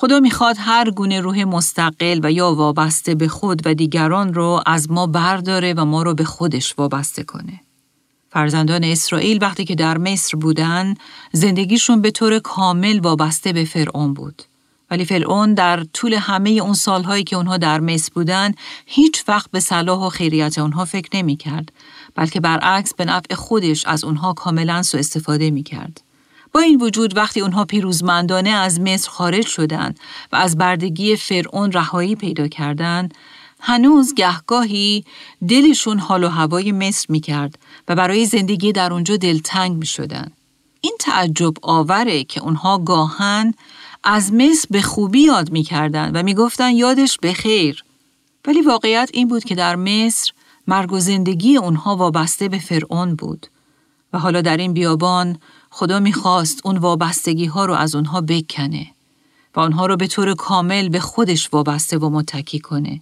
خدا 0.00 0.20
می‌خواد 0.20 0.56
هر 0.58 0.90
گونه 0.90 1.20
روح 1.20 1.44
مستقل 1.44 2.20
و 2.22 2.32
یا 2.32 2.54
وابسته 2.54 3.14
به 3.14 3.28
خود 3.28 3.62
و 3.66 3.74
دیگران 3.74 4.34
رو 4.34 4.62
از 4.66 4.90
ما 4.90 5.06
برداره 5.06 5.74
و 5.74 5.84
ما 5.84 6.02
رو 6.02 6.14
به 6.14 6.24
خودش 6.24 6.74
وابسته 6.78 7.22
کنه. 7.22 7.60
فرزندان 8.30 8.84
اسرائیل 8.84 9.38
وقتی 9.42 9.64
که 9.64 9.74
در 9.74 9.98
مصر 9.98 10.36
بودن 10.36 10.94
زندگیشون 11.32 12.00
به 12.02 12.10
طور 12.10 12.38
کامل 12.38 13.00
وابسته 13.00 13.52
به 13.52 13.64
فرعون 13.64 14.14
بود. 14.14 14.42
ولی 14.90 15.04
فرعون 15.04 15.54
در 15.54 15.84
طول 15.84 16.14
همه 16.14 16.50
اون 16.50 16.74
سالهایی 16.74 17.24
که 17.24 17.36
اونها 17.36 17.56
در 17.56 17.80
مصر 17.80 18.10
بودن 18.14 18.52
هیچ 18.86 19.24
وقت 19.28 19.50
به 19.50 19.60
صلاح 19.60 20.06
و 20.06 20.08
خیریت 20.08 20.58
اونها 20.58 20.84
فکر 20.84 21.16
نمی 21.16 21.36
کرد 21.36 21.72
بلکه 22.14 22.40
برعکس 22.40 22.94
به 22.94 23.04
نفع 23.04 23.34
خودش 23.34 23.86
از 23.86 24.04
اونها 24.04 24.32
کاملا 24.32 24.82
سو 24.82 24.98
استفاده 24.98 25.50
می 25.50 25.62
کرد. 25.62 26.07
با 26.52 26.60
این 26.60 26.80
وجود 26.80 27.16
وقتی 27.16 27.40
اونها 27.40 27.64
پیروزمندانه 27.64 28.50
از 28.50 28.80
مصر 28.80 29.10
خارج 29.10 29.46
شدند 29.46 30.00
و 30.32 30.36
از 30.36 30.58
بردگی 30.58 31.16
فرعون 31.16 31.72
رهایی 31.72 32.16
پیدا 32.16 32.48
کردند 32.48 33.14
هنوز 33.60 34.14
گهگاهی 34.14 35.04
دلشون 35.48 35.98
حال 35.98 36.24
و 36.24 36.28
هوای 36.28 36.72
مصر 36.72 37.06
می 37.08 37.20
کرد 37.20 37.58
و 37.88 37.94
برای 37.94 38.26
زندگی 38.26 38.72
در 38.72 38.92
اونجا 38.92 39.16
دلتنگ 39.16 39.76
می 39.76 39.86
شدن. 39.86 40.30
این 40.80 40.96
تعجب 41.00 41.54
آوره 41.62 42.24
که 42.24 42.40
اونها 42.40 42.78
گاهن 42.78 43.54
از 44.04 44.32
مصر 44.32 44.66
به 44.70 44.82
خوبی 44.82 45.20
یاد 45.20 45.50
می 45.50 45.62
کردن 45.62 46.10
و 46.14 46.22
می 46.22 46.34
گفتن 46.34 46.70
یادش 46.70 47.18
بخیر. 47.18 47.84
ولی 48.46 48.60
واقعیت 48.60 49.10
این 49.12 49.28
بود 49.28 49.44
که 49.44 49.54
در 49.54 49.76
مصر 49.76 50.32
مرگ 50.66 50.92
و 50.92 51.00
زندگی 51.00 51.56
اونها 51.56 51.96
وابسته 51.96 52.48
به 52.48 52.58
فرعون 52.58 53.14
بود. 53.14 53.46
حالا 54.18 54.40
در 54.40 54.56
این 54.56 54.72
بیابان 54.72 55.38
خدا 55.70 56.00
می‌خواست 56.00 56.60
اون 56.64 56.76
وابستگی 56.76 57.46
ها 57.46 57.64
رو 57.64 57.74
از 57.74 57.94
اونها 57.94 58.20
بکنه 58.20 58.86
و 59.56 59.60
آنها 59.60 59.86
رو 59.86 59.96
به 59.96 60.06
طور 60.06 60.34
کامل 60.34 60.88
به 60.88 61.00
خودش 61.00 61.48
وابسته 61.52 61.98
و 61.98 62.10
متکی 62.10 62.58
کنه. 62.58 63.00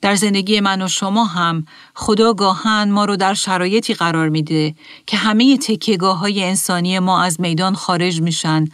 در 0.00 0.14
زندگی 0.14 0.60
من 0.60 0.82
و 0.82 0.88
شما 0.88 1.24
هم 1.24 1.64
خدا 1.94 2.34
گاهن 2.34 2.90
ما 2.90 3.04
رو 3.04 3.16
در 3.16 3.34
شرایطی 3.34 3.94
قرار 3.94 4.28
میده 4.28 4.74
که 5.06 5.16
همه 5.16 5.58
تکیگاه 5.58 6.18
های 6.18 6.44
انسانی 6.44 6.98
ما 6.98 7.22
از 7.22 7.40
میدان 7.40 7.74
خارج 7.74 8.20
میشن 8.20 8.64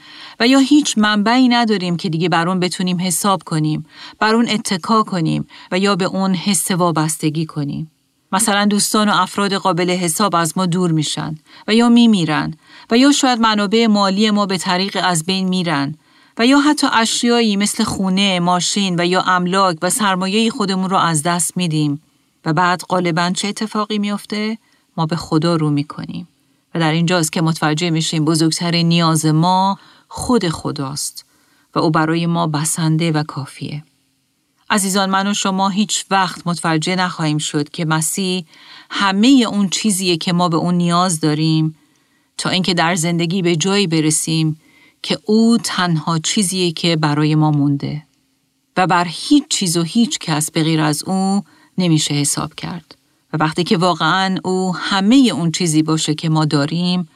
و 0.40 0.47
یا 0.47 0.59
هیچ 0.59 0.99
منبعی 0.99 1.49
نداریم 1.49 1.97
که 1.97 2.09
دیگه 2.09 2.29
بر 2.29 2.49
اون 2.49 2.61
بتونیم 2.61 3.01
حساب 3.01 3.43
کنیم، 3.43 3.87
بر 4.19 4.35
اون 4.35 4.49
اتکا 4.49 5.03
کنیم 5.03 5.47
و 5.73 5.79
یا 5.79 5.97
به 5.97 6.05
اون 6.05 6.35
حس 6.35 6.71
وابستگی 6.71 7.47
کنیم. 7.47 7.90
مثلا 8.35 8.64
دوستان 8.64 9.09
و 9.09 9.12
افراد 9.14 9.55
قابل 9.55 9.90
حساب 9.90 10.35
از 10.35 10.53
ما 10.59 10.66
دور 10.66 10.92
میشن 10.92 11.38
و 11.68 11.75
یا 11.75 11.88
میمیرن 11.88 12.55
و 12.90 12.99
یا 12.99 13.12
شاید 13.12 13.40
منابع 13.40 13.87
مالی 13.87 14.31
ما 14.31 14.47
به 14.47 14.59
طریق 14.59 14.99
از 15.03 15.25
بین 15.25 15.49
میرن 15.49 15.94
و 16.38 16.47
یا 16.47 16.61
حتی 16.61 16.87
اشیایی 16.92 17.57
مثل 17.57 17.85
خونه، 17.85 18.40
ماشین 18.40 19.01
و 19.01 19.07
یا 19.07 19.23
املاک 19.23 19.77
و 19.83 19.90
سرمایه 19.90 20.51
خودمون 20.51 20.90
رو 20.90 20.97
از 20.97 21.23
دست 21.23 21.57
میدیم 21.57 22.03
و 22.44 22.53
بعد 22.53 22.83
غالبا 22.88 23.31
چه 23.31 23.49
اتفاقی 23.49 23.99
میافته؟ 23.99 24.59
ما 24.97 25.07
به 25.07 25.16
خدا 25.16 25.57
رو 25.57 25.70
می‌کنیم 25.70 26.29
و 26.75 26.81
در 26.81 26.92
اینجاست 26.92 27.33
که 27.33 27.42
متوجه 27.42 27.90
میشیم 27.90 28.25
بزرگترین 28.25 28.88
نیاز 28.88 29.27
ما 29.27 29.79
خود 30.09 30.49
خداست 30.49 31.25
و 31.75 31.79
او 31.79 31.90
برای 31.90 32.27
ما 32.27 32.47
بسنده 32.47 33.12
و 33.12 33.23
کافیه. 33.23 33.83
عزیزان 34.70 35.11
من 35.11 35.27
و 35.27 35.35
شما 35.35 35.68
هیچ 35.68 36.05
وقت 36.11 36.46
متوجه 36.46 36.96
نخواهیم 36.96 37.38
شد 37.38 37.68
که 37.68 37.85
مسیح 37.85 38.44
همه 38.90 39.46
اون 39.48 39.68
چیزیه 39.68 40.16
که 40.16 40.33
ما 40.33 40.48
به 40.48 40.57
اون 40.57 40.74
نیاز 40.74 41.20
داریم 41.20 41.74
تا 42.38 42.50
اینکه 42.50 42.74
در 42.74 42.94
زندگی 42.94 43.42
به 43.42 43.57
جایی 43.57 43.87
برسیم 43.87 44.61
که 45.03 45.18
او 45.24 45.59
تنها 45.64 46.18
چیزیه 46.18 46.72
که 46.72 46.96
برای 46.96 47.35
ما 47.35 47.50
مونده 47.50 48.03
و 48.77 48.87
بر 48.87 49.07
هیچ 49.09 49.44
چیز 49.48 49.77
و 49.77 49.83
هیچ 49.83 50.18
کس 50.18 50.50
به 50.50 50.62
غیر 50.62 50.81
از 50.81 51.05
او 51.05 51.44
نمیشه 51.79 52.14
حساب 52.14 52.55
کرد. 52.55 52.94
و 53.33 53.37
وقتی 53.37 53.64
که 53.64 53.77
واقعا 53.77 54.38
او 54.44 54.77
همه 54.77 55.31
اون 55.35 55.53
چیزی 55.53 55.83
باشه 55.83 56.14
که 56.14 56.29
ما 56.29 56.44
داریم 56.44 57.09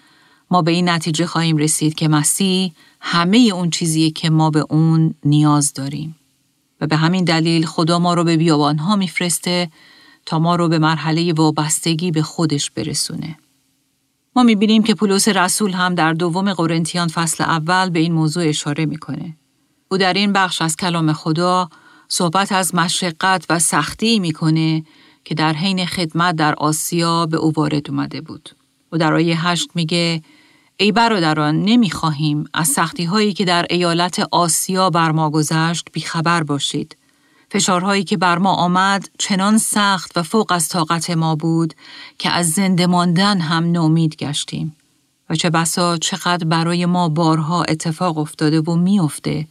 ما 0.50 0.62
به 0.62 0.70
این 0.70 0.88
نتیجه 0.88 1.26
خواهیم 1.26 1.56
رسید 1.56 1.94
که 1.94 2.08
مسیح 2.08 2.72
همه 3.00 3.38
اون 3.38 3.70
چیزیه 3.70 4.10
که 4.10 4.30
ما 4.30 4.50
به 4.50 4.64
اون 4.70 5.14
نیاز 5.24 5.72
داریم. 5.72 6.17
و 6.80 6.86
به 6.86 6.96
همین 6.96 7.24
دلیل 7.24 7.66
خدا 7.66 7.98
ما 7.98 8.14
رو 8.14 8.24
به 8.24 8.36
بیابانها 8.36 8.96
میفرسته 8.96 9.70
تا 10.26 10.38
ما 10.38 10.56
رو 10.56 10.68
به 10.68 10.78
مرحله 10.78 11.32
وابستگی 11.32 12.10
به 12.10 12.22
خودش 12.22 12.70
برسونه. 12.70 13.36
ما 14.36 14.42
می‌بینیم 14.42 14.82
که 14.82 14.94
پولس 14.94 15.28
رسول 15.28 15.72
هم 15.72 15.94
در 15.94 16.12
دوم 16.12 16.52
قرنتیان 16.52 17.08
فصل 17.08 17.44
اول 17.44 17.90
به 17.90 17.98
این 17.98 18.12
موضوع 18.12 18.48
اشاره 18.48 18.86
می‌کنه. 18.86 19.36
او 19.90 19.98
در 19.98 20.12
این 20.12 20.32
بخش 20.32 20.62
از 20.62 20.76
کلام 20.76 21.12
خدا 21.12 21.68
صحبت 22.08 22.52
از 22.52 22.74
مشقت 22.74 23.46
و 23.50 23.58
سختی 23.58 24.18
می‌کنه 24.18 24.84
که 25.24 25.34
در 25.34 25.52
حین 25.52 25.86
خدمت 25.86 26.36
در 26.36 26.54
آسیا 26.54 27.26
به 27.26 27.36
او 27.36 27.52
وارد 27.56 27.90
اومده 27.90 28.20
بود. 28.20 28.50
او 28.92 28.98
در 28.98 29.14
آیه 29.14 29.46
هشت 29.46 29.70
میگه 29.74 30.22
ای 30.80 30.92
برادران 30.92 31.62
نمی‌خواهیم 31.62 32.44
از 32.54 32.68
سختی 32.68 33.04
هایی 33.04 33.32
که 33.32 33.44
در 33.44 33.66
ایالت 33.70 34.18
آسیا 34.30 34.90
بر 34.90 35.10
ما 35.10 35.30
گذشت 35.30 35.88
بیخبر 35.92 36.42
باشید. 36.42 36.96
فشارهایی 37.50 38.04
که 38.04 38.16
بر 38.16 38.38
ما 38.38 38.54
آمد 38.54 39.10
چنان 39.18 39.58
سخت 39.58 40.18
و 40.18 40.22
فوق 40.22 40.52
از 40.52 40.68
طاقت 40.68 41.10
ما 41.10 41.36
بود 41.36 41.74
که 42.18 42.30
از 42.30 42.50
زنده 42.50 42.86
ماندن 42.86 43.40
هم 43.40 43.64
نومید 43.64 44.16
گشتیم. 44.16 44.76
و 45.30 45.34
چه 45.34 45.50
بسا 45.50 45.96
چقدر 45.96 46.44
برای 46.44 46.86
ما 46.86 47.08
بارها 47.08 47.62
اتفاق 47.62 48.18
افتاده 48.18 48.60
و 48.60 48.76
میافته 48.76 49.46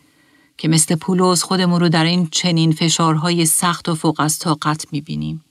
که 0.58 0.68
مثل 0.68 0.96
پولوس 0.96 1.44
خودمون 1.44 1.80
رو 1.80 1.90
در 1.90 2.04
این 2.04 2.28
چنین 2.32 2.72
فشارهای 2.72 3.46
سخت 3.46 3.90
و 3.90 3.96
فوق 3.96 4.20
از 4.20 4.40
طاقت 4.40 4.86
می‌بینیم 4.92 5.44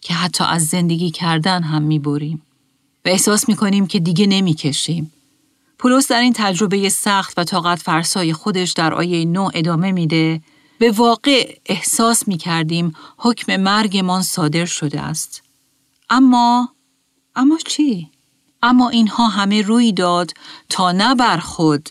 که 0.00 0.14
حتی 0.14 0.44
از 0.44 0.66
زندگی 0.66 1.10
کردن 1.10 1.62
هم 1.62 1.82
می‌بریم. 1.82 2.42
و 3.04 3.08
احساس 3.08 3.48
می‌کنیم 3.48 3.86
که 3.86 4.00
دیگه 4.00 4.26
نمی‌کشیم. 4.26 5.12
پولس 5.78 6.08
در 6.08 6.20
این 6.20 6.32
تجربه 6.36 6.88
سخت 6.88 7.38
و 7.38 7.44
طاقت 7.44 7.78
فرسای 7.78 8.32
خودش 8.32 8.72
در 8.72 8.94
آیه 8.94 9.24
نو 9.24 9.50
ادامه 9.54 9.92
میده 9.92 10.40
به 10.78 10.90
واقع 10.90 11.56
احساس 11.66 12.28
می‌کردیم 12.28 12.94
حکم 13.18 13.56
مرگمان 13.56 14.22
صادر 14.22 14.64
شده 14.64 15.00
است. 15.00 15.42
اما 16.10 16.68
اما 17.36 17.58
چی؟ 17.66 18.10
اما 18.62 18.88
اینها 18.88 19.28
همه 19.28 19.62
روی 19.62 19.92
داد 19.92 20.30
تا 20.68 20.92
نه 20.92 21.14
بر 21.14 21.38
خود 21.38 21.88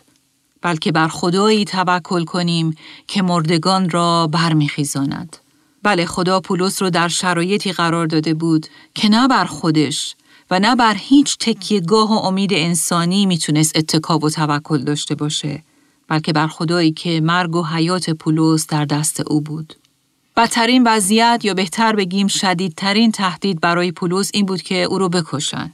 بلکه 0.61 0.91
بر 0.91 1.07
خدایی 1.07 1.65
توکل 1.65 2.23
کنیم 2.23 2.75
که 3.07 3.21
مردگان 3.21 3.89
را 3.89 4.27
برمیخیزاند. 4.27 5.37
بله 5.83 6.05
خدا 6.05 6.39
پولس 6.39 6.81
رو 6.81 6.89
در 6.89 7.07
شرایطی 7.07 7.71
قرار 7.71 8.07
داده 8.07 8.33
بود 8.33 8.67
که 8.95 9.09
نه 9.09 9.27
بر 9.27 9.45
خودش 9.45 10.15
و 10.51 10.59
نه 10.59 10.75
بر 10.75 10.95
هیچ 10.97 11.37
تکیهگاه 11.37 12.09
و 12.09 12.25
امید 12.25 12.53
انسانی 12.53 13.25
می‌تونست 13.25 13.77
اتکاب 13.77 14.23
و 14.23 14.29
توکل 14.29 14.83
داشته 14.83 15.15
باشه 15.15 15.63
بلکه 16.07 16.33
بر 16.33 16.47
خدایی 16.47 16.91
که 16.91 17.21
مرگ 17.21 17.55
و 17.55 17.63
حیات 17.63 18.09
پولس 18.09 18.67
در 18.67 18.85
دست 18.85 19.19
او 19.19 19.41
بود. 19.41 19.75
بدترین 20.37 20.83
وضعیت 20.87 21.41
یا 21.43 21.53
بهتر 21.53 21.95
بگیم 21.95 22.27
شدیدترین 22.27 23.11
تهدید 23.11 23.61
برای 23.61 23.91
پولس 23.91 24.31
این 24.33 24.45
بود 24.45 24.61
که 24.61 24.75
او 24.75 24.97
رو 24.99 25.09
بکشن. 25.09 25.73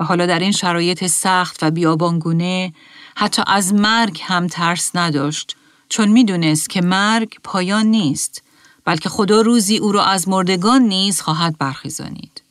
و 0.00 0.04
حالا 0.04 0.26
در 0.26 0.38
این 0.38 0.52
شرایط 0.52 1.06
سخت 1.06 1.62
و 1.62 1.70
بیابانگونه 1.70 2.72
حتی 3.16 3.42
از 3.46 3.74
مرگ 3.74 4.20
هم 4.24 4.46
ترس 4.46 4.96
نداشت 4.96 5.56
چون 5.88 6.08
می‌دونست 6.08 6.70
که 6.70 6.80
مرگ 6.80 7.36
پایان 7.44 7.86
نیست 7.86 8.42
بلکه 8.84 9.08
خدا 9.08 9.40
روزی 9.40 9.76
او 9.76 9.92
را 9.92 10.04
از 10.04 10.28
مردگان 10.28 10.82
نیز 10.82 11.20
خواهد 11.20 11.58
برخیزانید. 11.58 12.47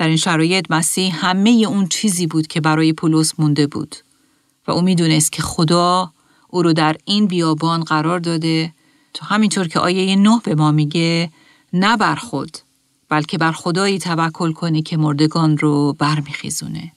در 0.00 0.08
این 0.08 0.16
شرایط 0.16 0.66
مسیح 0.70 1.26
همه 1.26 1.50
اون 1.50 1.86
چیزی 1.86 2.26
بود 2.26 2.46
که 2.46 2.60
برای 2.60 2.92
پولس 2.92 3.32
مونده 3.38 3.66
بود 3.66 3.96
و 4.66 4.70
او 4.70 4.82
می‌دونست 4.82 5.32
که 5.32 5.42
خدا 5.42 6.12
او 6.48 6.62
رو 6.62 6.72
در 6.72 6.96
این 7.04 7.26
بیابان 7.26 7.84
قرار 7.84 8.18
داده 8.18 8.72
تا 9.14 9.26
همینطور 9.26 9.68
که 9.68 9.78
آیه 9.78 10.16
نه 10.16 10.40
به 10.44 10.54
ما 10.54 10.72
میگه 10.72 11.30
نه 11.72 11.96
بر 11.96 12.14
خود 12.14 12.58
بلکه 13.08 13.38
بر 13.38 13.52
خدایی 13.52 13.98
توکل 13.98 14.52
کنی 14.52 14.82
که 14.82 14.96
مردگان 14.96 15.58
رو 15.58 15.96
برمیخیزونه. 15.98 16.92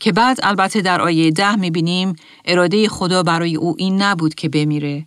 که 0.00 0.12
بعد 0.12 0.38
البته 0.42 0.80
در 0.80 1.00
آیه 1.00 1.30
ده 1.30 1.56
می‌بینیم 1.56 2.16
اراده 2.44 2.88
خدا 2.88 3.22
برای 3.22 3.56
او 3.56 3.74
این 3.78 4.02
نبود 4.02 4.34
که 4.34 4.48
بمیره 4.48 5.06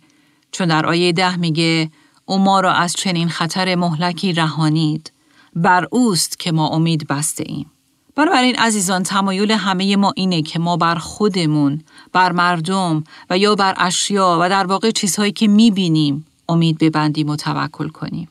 چون 0.52 0.68
در 0.68 0.86
آیه 0.86 1.12
ده 1.12 1.36
میگه 1.36 1.90
او 2.24 2.38
ما 2.38 2.60
را 2.60 2.72
از 2.72 2.92
چنین 2.92 3.28
خطر 3.28 3.74
مهلکی 3.74 4.32
رهانید 4.32 5.12
بر 5.56 5.86
اوست 5.90 6.38
که 6.38 6.52
ما 6.52 6.68
امید 6.68 7.06
بسته 7.06 7.44
ایم. 7.46 7.70
بنابراین 8.16 8.56
عزیزان 8.56 9.02
تمایل 9.02 9.50
همه 9.50 9.96
ما 9.96 10.12
اینه 10.16 10.42
که 10.42 10.58
ما 10.58 10.76
بر 10.76 10.94
خودمون، 10.94 11.84
بر 12.12 12.32
مردم 12.32 13.04
و 13.30 13.38
یا 13.38 13.54
بر 13.54 13.74
اشیا 13.76 14.38
و 14.40 14.48
در 14.48 14.66
واقع 14.66 14.90
چیزهایی 14.90 15.32
که 15.32 15.48
می‌بینیم 15.48 16.26
امید 16.48 16.78
ببندیم 16.78 17.28
و 17.28 17.36
توکل 17.36 17.88
کنیم. 17.88 18.28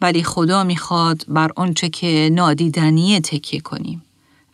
ولی 0.00 0.22
خدا 0.22 0.64
می‌خواد 0.64 1.24
بر 1.28 1.50
آنچه 1.56 1.88
که 1.88 2.30
نادیدنی 2.32 3.20
تکیه 3.20 3.60
کنیم 3.60 4.02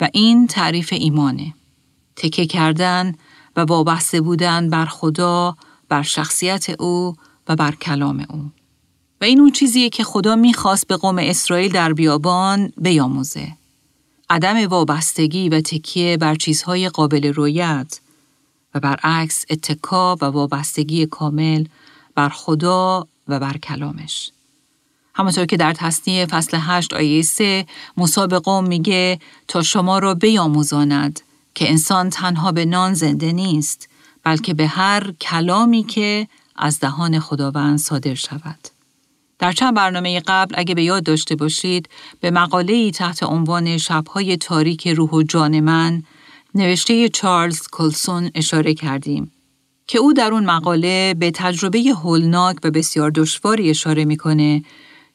و 0.00 0.08
این 0.12 0.46
تعریف 0.46 0.92
ایمانه. 0.92 1.54
تکیه 2.16 2.46
کردن 2.46 3.14
و 3.56 3.60
وابسته 3.60 4.20
بودن 4.20 4.70
بر 4.70 4.86
خدا، 4.86 5.56
بر 5.88 6.02
شخصیت 6.02 6.70
او 6.80 7.16
و 7.48 7.56
بر 7.56 7.74
کلام 7.74 8.26
او. 8.30 8.50
و 9.22 9.24
این 9.24 9.40
اون 9.40 9.52
چیزیه 9.52 9.90
که 9.90 10.04
خدا 10.04 10.36
می‌خواست 10.36 10.86
به 10.86 10.96
قوم 10.96 11.18
اسرائیل 11.18 11.72
در 11.72 11.92
بیابان 11.92 12.72
بیاموزه. 12.76 13.52
عدم 14.30 14.66
وابستگی 14.66 15.48
و 15.48 15.60
تکیه 15.60 16.16
بر 16.16 16.34
چیزهای 16.34 16.88
قابل 16.88 17.32
رویت 17.32 18.00
و 18.74 18.80
برعکس 18.80 19.44
اتکا 19.50 20.16
و 20.16 20.24
وابستگی 20.24 21.06
کامل 21.06 21.64
بر 22.14 22.28
خدا 22.28 23.06
و 23.28 23.40
بر 23.40 23.56
کلامش. 23.56 24.30
همونطور 25.14 25.46
که 25.46 25.56
در 25.56 25.72
تصنیه 25.72 26.26
فصل 26.26 26.58
8 26.60 26.94
آیه 26.94 27.22
3 27.22 27.66
موسی 27.96 28.20
میگه 28.62 29.20
تا 29.48 29.62
شما 29.62 29.98
را 29.98 30.14
بیاموزاند 30.14 31.20
که 31.54 31.70
انسان 31.70 32.10
تنها 32.10 32.52
به 32.52 32.64
نان 32.64 32.94
زنده 32.94 33.32
نیست 33.32 33.88
بلکه 34.22 34.54
به 34.54 34.66
هر 34.66 35.12
کلامی 35.20 35.84
که 35.84 36.28
از 36.56 36.80
دهان 36.80 37.18
خداوند 37.18 37.78
صادر 37.78 38.14
شود. 38.14 38.71
در 39.42 39.52
چند 39.52 39.74
برنامه 39.74 40.20
قبل 40.20 40.54
اگه 40.58 40.74
به 40.74 40.82
یاد 40.82 41.02
داشته 41.02 41.36
باشید 41.36 41.88
به 42.20 42.30
مقاله 42.30 42.72
ای 42.72 42.90
تحت 42.90 43.22
عنوان 43.22 43.78
شبهای 43.78 44.36
تاریک 44.36 44.88
روح 44.88 45.10
و 45.10 45.22
جان 45.22 45.60
من 45.60 46.02
نوشته 46.54 47.08
چارلز 47.08 47.60
کلسون 47.72 48.30
اشاره 48.34 48.74
کردیم 48.74 49.32
که 49.86 49.98
او 49.98 50.12
در 50.12 50.32
اون 50.32 50.44
مقاله 50.44 51.14
به 51.14 51.30
تجربه 51.30 51.78
هولناک 51.78 52.56
و 52.64 52.70
بسیار 52.70 53.10
دشواری 53.10 53.70
اشاره 53.70 54.04
می‌کنه 54.04 54.62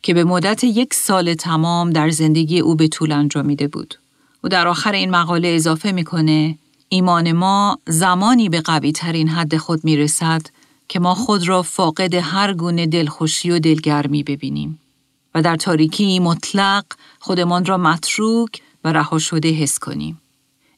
که 0.02 0.14
به 0.14 0.24
مدت 0.24 0.64
یک 0.64 0.94
سال 0.94 1.34
تمام 1.34 1.90
در 1.90 2.10
زندگی 2.10 2.60
او 2.60 2.76
به 2.76 2.88
طول 2.88 3.12
انجامیده 3.12 3.68
بود. 3.68 3.96
او 4.44 4.50
در 4.50 4.68
آخر 4.68 4.92
این 4.92 5.10
مقاله 5.10 5.48
اضافه 5.48 5.92
می‌کنه 5.92 6.58
ایمان 6.90 7.32
ما 7.32 7.80
زمانی 7.88 8.50
به 8.50 8.62
قوی 8.62 8.92
ترین 8.92 9.28
حد 9.28 9.58
خود 9.58 9.84
می 9.84 9.98
رسد 9.98 10.42
که 10.88 11.00
ما 11.00 11.16
خود 11.16 11.48
را 11.48 11.62
فاقد 11.62 12.14
هر 12.14 12.54
گونه 12.54 12.88
دلخوشی 12.88 13.52
و 13.52 13.60
دلگرمی 13.60 14.24
ببینیم 14.24 14.80
و 15.36 15.42
در 15.42 15.56
تاریکی 15.56 16.20
مطلق 16.20 16.86
خودمان 17.20 17.66
را 17.66 17.78
متروک 17.78 18.62
و 18.84 18.94
رها 18.94 19.20
شده 19.20 19.50
حس 19.50 19.80
کنیم. 19.80 20.22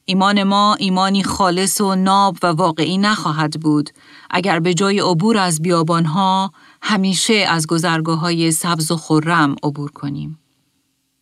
ایمان 0.04 0.42
ما 0.42 0.74
ایمانی 0.74 1.22
خالص 1.22 1.80
و 1.80 1.94
ناب 1.94 2.36
و 2.42 2.46
واقعی 2.46 2.98
نخواهد 2.98 3.60
بود 3.60 3.90
اگر 4.30 4.60
به 4.60 4.74
جای 4.74 5.00
عبور 5.00 5.38
از 5.38 5.62
بیابانها 5.62 6.52
همیشه 6.82 7.34
از 7.34 7.66
گذرگاه 7.66 8.18
های 8.18 8.52
سبز 8.52 8.90
و 8.90 8.96
خورم 8.96 9.56
عبور 9.62 9.90
کنیم. 9.90 10.38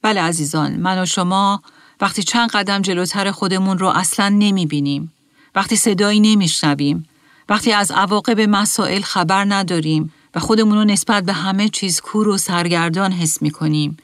بله 0.03 0.21
عزیزان 0.21 0.77
من 0.77 1.03
و 1.03 1.07
شما 1.07 1.63
وقتی 2.01 2.23
چند 2.23 2.51
قدم 2.51 2.83
جلوتر 2.83 3.31
خودمون 3.31 3.79
رو 3.79 3.87
اصلا 3.87 4.29
نمی 4.29 4.67
بینیم. 4.67 5.13
وقتی 5.55 5.77
صدایی 5.77 6.21
نمیشنویم 6.21 7.09
وقتی 7.49 7.73
از 7.73 7.91
عواقب 7.91 8.41
مسائل 8.41 9.01
خبر 9.01 9.45
نداریم 9.49 10.13
و 10.35 10.41
خودمون 10.41 10.79
رو 10.79 10.85
نسبت 10.85 11.25
به 11.25 11.33
همه 11.33 11.69
چیز 11.69 12.01
کور 12.01 12.29
و 12.29 12.39
سرگردان 12.39 13.13
حس 13.13 13.43
می 13.43 13.51
کنیم. 13.51 13.97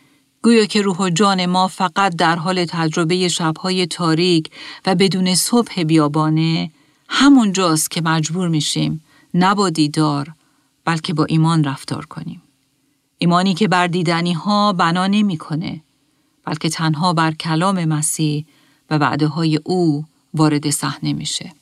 گویا 0.43 0.65
که 0.65 0.83
روح 0.83 0.97
و 0.97 1.11
جان 1.11 1.47
ما 1.47 1.69
فقط 1.69 2.17
در 2.17 2.37
حال 2.37 2.65
تجربه 2.65 3.29
شبهای 3.29 3.87
تاریک 3.87 4.51
و 4.87 4.95
بدون 4.95 5.35
صبح 5.35 5.83
بیابانه 5.83 6.71
همون 7.09 7.53
جاست 7.53 7.91
که 7.91 8.01
مجبور 8.01 8.49
میشیم 8.49 9.05
نه 9.35 9.55
با 9.55 9.71
دیدار 9.71 10.33
بلکه 10.85 11.15
با 11.15 11.25
ایمان 11.25 11.65
رفتار 11.65 12.07
کنیم. 12.07 12.43
ایمانی 13.19 13.55
که 13.55 13.69
بر 13.69 13.87
دیدنی 13.87 14.33
ها 14.33 14.73
بنا 14.73 15.07
نمی‌کنه 15.07 15.81
بلکه 16.45 16.69
تنها 16.69 17.13
بر 17.13 17.33
کلام 17.33 17.85
مسیح 17.85 18.45
و 18.91 18.99
وعده 18.99 19.27
های 19.27 19.61
او 19.65 20.05
وارد 20.35 20.71
صحنه 20.71 21.13
میشه. 21.13 21.53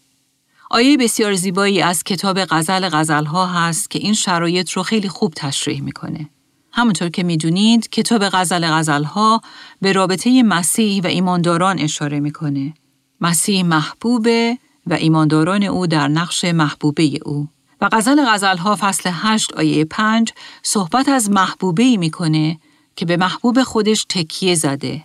آیه 0.75 0.97
بسیار 0.97 1.35
زیبایی 1.35 1.83
از 1.83 2.05
کتاب 2.05 2.45
غزل 2.45 2.89
غزل 2.89 3.25
ها 3.25 3.47
هست 3.47 3.91
که 3.91 3.99
این 3.99 4.15
شرایط 4.15 4.71
رو 4.71 4.83
خیلی 4.83 5.09
خوب 5.09 5.33
تشریح 5.37 5.83
می‌کنه. 5.83 6.31
همونطور 6.73 7.09
که 7.09 7.23
می‌دونید 7.23 7.91
کتاب 7.91 8.29
غزل 8.29 8.67
غزل 8.67 9.05
ها 9.05 9.41
به 9.81 9.93
رابطه 9.93 10.43
مسیح 10.43 11.03
و 11.03 11.07
ایمانداران 11.07 11.79
اشاره 11.79 12.21
می‌کنه. 12.21 12.75
مسیح 13.21 13.65
محبوبه 13.65 14.59
و 14.87 14.95
ایمانداران 14.95 15.63
او 15.63 15.87
در 15.87 16.09
نقش 16.09 16.45
محبوبه 16.45 17.19
او. 17.25 17.49
و 17.81 17.89
غزل 17.93 18.25
غزل 18.29 18.57
ها 18.57 18.77
فصل 18.81 19.11
8 19.13 19.53
آیه 19.53 19.85
5 19.85 20.33
صحبت 20.63 21.09
از 21.09 21.31
محبوبه 21.31 21.83
ای 21.83 21.97
می‌کنه 21.97 22.61
که 22.97 23.07
به 23.07 23.17
محبوب 23.17 23.63
خودش 23.63 24.07
تکیه 24.09 24.55
زده. 24.55 25.05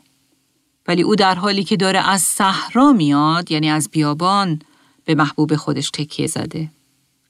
ولی 0.87 1.01
او 1.01 1.15
در 1.15 1.35
حالی 1.35 1.63
که 1.63 1.77
داره 1.77 2.09
از 2.09 2.21
صحرا 2.21 2.91
میاد 2.91 3.51
یعنی 3.51 3.69
از 3.69 3.89
بیابان 3.91 4.61
به 5.07 5.15
محبوب 5.15 5.55
خودش 5.55 5.89
تکیه 5.89 6.27
زده. 6.27 6.69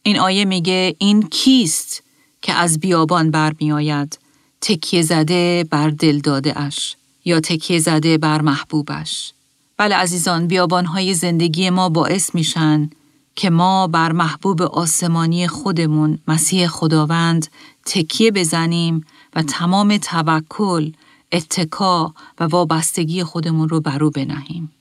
این 0.03 0.19
آیه 0.19 0.45
میگه 0.45 0.95
این 0.97 1.23
کیست 1.29 2.03
که 2.41 2.53
از 2.53 2.79
بیابان 2.79 3.31
برمیآید 3.31 4.19
تکیه 4.61 5.01
زده 5.01 5.67
بر 5.69 5.89
دل 5.89 6.19
داده 6.19 6.59
اش 6.59 6.95
یا 7.25 7.39
تکیه 7.39 7.79
زده 7.79 8.17
بر 8.17 8.41
محبوبش. 8.41 9.33
بله 9.77 9.95
عزیزان 9.95 10.47
بیابانهای 10.47 11.13
زندگی 11.13 11.69
ما 11.69 11.89
باعث 11.89 12.35
میشن 12.35 12.89
که 13.35 13.49
ما 13.49 13.87
بر 13.87 14.11
محبوب 14.11 14.61
آسمانی 14.61 15.47
خودمون 15.47 16.19
مسیح 16.27 16.67
خداوند 16.67 17.47
تکیه 17.85 18.31
بزنیم 18.31 19.05
و 19.35 19.41
تمام 19.41 19.97
توکل، 19.97 20.91
اتکا 21.31 22.13
و 22.39 22.43
وابستگی 22.43 23.23
خودمون 23.23 23.69
رو 23.69 23.79
برو 23.79 24.09
بنهیم. 24.09 24.71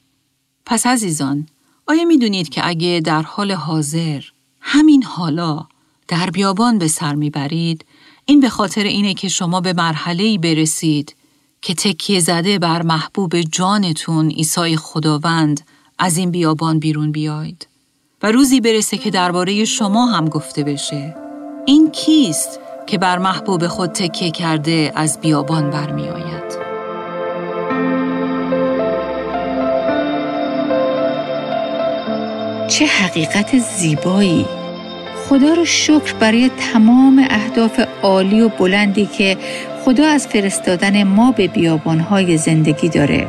پس 0.67 0.87
عزیزان، 0.87 1.47
آیا 1.87 2.05
می‌دونید 2.05 2.49
که 2.49 2.69
اگه 2.69 3.01
در 3.05 3.23
حال 3.23 3.53
حاضر 3.53 4.23
همین 4.61 5.03
حالا 5.03 5.67
در 6.09 6.31
بیابان 6.31 6.79
به 6.79 6.89
سر 6.89 7.15
می‌برید 7.15 7.85
این 8.25 8.41
به 8.41 8.49
خاطر 8.49 8.83
اینه 8.83 9.15
که 9.15 9.29
شما 9.29 9.61
به 9.61 9.73
مرحله 9.73 10.39
برسید 10.39 11.15
که 11.63 11.75
تکیه 11.75 12.21
زده 12.21 12.59
بر 12.59 12.83
محبوب 12.83 13.41
جانتون 13.41 14.31
عیسی 14.31 14.77
خداوند 14.77 15.61
از 15.99 16.17
این 16.17 16.31
بیابان 16.31 16.79
بیرون 16.79 17.13
بیاید؟ 17.13 17.67
و 18.23 18.33
روزی 18.33 18.61
برسه 18.61 18.99
که 18.99 19.11
درباره 19.11 19.65
شما 19.65 20.07
هم 20.07 20.29
گفته 20.29 20.65
بشه. 20.65 21.15
این 21.67 21.91
کیست 21.91 22.61
که 22.87 22.99
بر 22.99 23.19
محبوب 23.19 23.67
خود 23.67 23.91
تکیه 23.91 24.31
کرده 24.31 24.93
از 24.95 25.21
بیابان 25.21 25.71
برمیآید؟ 25.71 26.66
چه 32.69 32.87
حقیقت 32.87 33.59
زیبایی 33.59 34.47
خدا 35.29 35.53
رو 35.53 35.65
شکر 35.65 36.15
برای 36.21 36.51
تمام 36.73 37.27
اهداف 37.31 37.81
عالی 38.03 38.41
و 38.41 38.49
بلندی 38.49 39.07
که 39.07 39.37
خدا 39.85 40.07
از 40.07 40.27
فرستادن 40.27 41.03
ما 41.03 41.33
به 41.33 41.49
بیابانهای 41.49 42.37
زندگی 42.37 42.89
داره 42.89 43.27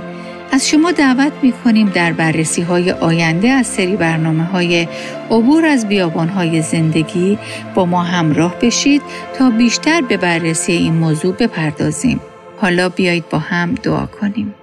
از 0.51 0.69
شما 0.69 0.91
دعوت 0.91 1.31
می 1.41 1.51
کنیم 1.51 1.89
در 1.89 2.13
بررسی 2.13 2.61
های 2.61 2.91
آینده 2.91 3.49
از 3.49 3.67
سری 3.67 3.95
برنامه 3.95 4.43
های 4.43 4.87
عبور 5.31 5.65
از 5.65 5.87
بیابان 5.87 6.29
های 6.29 6.61
زندگی 6.61 7.37
با 7.75 7.85
ما 7.85 8.03
همراه 8.03 8.55
بشید 8.61 9.01
تا 9.37 9.49
بیشتر 9.49 10.01
به 10.01 10.17
بررسی 10.17 10.71
این 10.71 10.93
موضوع 10.93 11.35
بپردازیم. 11.35 12.21
حالا 12.57 12.89
بیایید 12.89 13.29
با 13.29 13.39
هم 13.39 13.75
دعا 13.75 14.05
کنیم. 14.05 14.53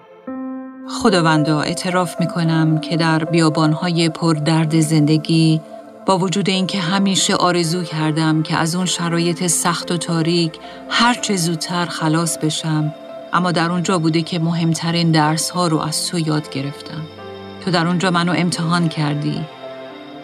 خداوندا 0.88 1.60
اعتراف 1.60 2.20
می 2.20 2.26
کنم 2.26 2.78
که 2.78 2.96
در 2.96 3.24
بیابان 3.24 3.72
های 3.72 4.08
پر 4.08 4.34
درد 4.34 4.80
زندگی 4.80 5.60
با 6.06 6.18
وجود 6.18 6.48
اینکه 6.48 6.78
همیشه 6.78 7.34
آرزو 7.34 7.82
کردم 7.82 8.42
که 8.42 8.56
از 8.56 8.74
اون 8.74 8.86
شرایط 8.86 9.46
سخت 9.46 9.90
و 9.90 9.96
تاریک 9.96 10.58
هر 10.88 11.14
چه 11.14 11.36
زودتر 11.36 11.86
خلاص 11.86 12.38
بشم 12.38 12.94
اما 13.32 13.52
در 13.52 13.70
اونجا 13.70 13.98
بوده 13.98 14.22
که 14.22 14.38
مهمترین 14.38 15.10
درس 15.10 15.50
ها 15.50 15.66
رو 15.66 15.78
از 15.78 16.06
تو 16.06 16.18
یاد 16.18 16.50
گرفتم. 16.50 17.02
تو 17.64 17.70
در 17.70 17.86
اونجا 17.86 18.10
منو 18.10 18.32
امتحان 18.36 18.88
کردی 18.88 19.40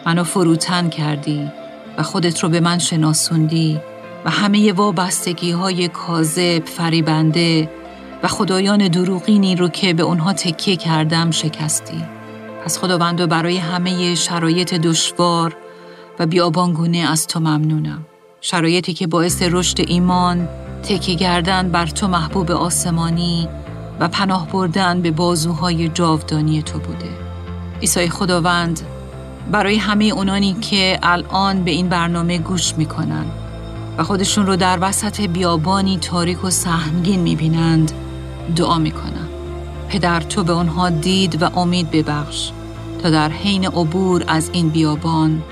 منو 0.07 0.25
فروتن 0.25 0.89
کردی 0.89 1.51
و 1.99 2.03
خودت 2.03 2.41
رو 2.41 2.49
به 2.49 2.61
من 2.61 2.79
شناسوندی 2.79 3.81
و 4.25 4.31
همه 4.31 4.73
وابستگی 4.73 5.51
های 5.51 5.89
کاذب 5.89 6.65
فریبنده 6.65 7.80
و 8.23 8.29
خدایان 8.29 8.89
دروغینی 8.89 9.57
رو 9.57 9.69
که 9.69 9.95
به 9.95 10.03
اونها 10.03 10.33
تکیه 10.33 10.77
کردم 10.77 11.31
شکستی. 11.31 12.05
پس 12.65 12.79
خداوندو 12.79 13.27
برای 13.27 13.57
همه 13.57 14.15
شرایط 14.15 14.75
دشوار 14.75 15.57
و 16.19 16.27
بیابانگونه 16.27 16.99
از 16.99 17.27
تو 17.27 17.41
ممنونم. 17.41 18.07
شرایطی 18.41 18.93
که 18.93 19.07
باعث 19.07 19.43
رشد 19.43 19.81
ایمان 19.89 20.49
تکی 20.83 21.17
گردن 21.17 21.69
بر 21.69 21.87
تو 21.87 22.09
محبوب 22.09 22.51
آسمانی 22.51 23.49
و 24.01 24.09
پناه 24.09 24.49
بردن 24.49 25.03
به 25.03 25.11
بازوهای 25.11 25.89
جاودانی 25.89 26.63
تو 26.63 26.79
بوده. 26.79 27.11
ایسای 27.81 28.09
خداوند 28.09 28.81
برای 29.53 29.77
همه 29.77 30.05
اونانی 30.05 30.55
که 30.55 30.99
الان 31.03 31.65
به 31.65 31.71
این 31.71 31.89
برنامه 31.89 32.39
گوش 32.39 32.75
می‌کنن 32.75 33.25
و 33.99 34.03
خودشون 34.03 34.47
رو 34.47 34.57
در 34.57 34.79
وسط 34.81 35.21
بیابانی 35.21 35.99
تاریک 35.99 36.45
و 36.45 36.51
سهمگین 36.51 37.21
می‌بینند 37.21 37.93
دعا 38.55 38.79
می‌کنم. 38.79 39.29
پدر 39.89 40.21
تو 40.21 40.45
به 40.45 40.53
آنها 40.53 40.91
دید 40.91 41.43
و 41.43 41.59
امید 41.59 41.91
ببخش 41.91 42.51
تا 43.03 43.11
در 43.11 43.29
حین 43.29 43.67
عبور 43.67 44.25
از 44.27 44.51
این 44.53 44.69
بیابان 44.69 45.43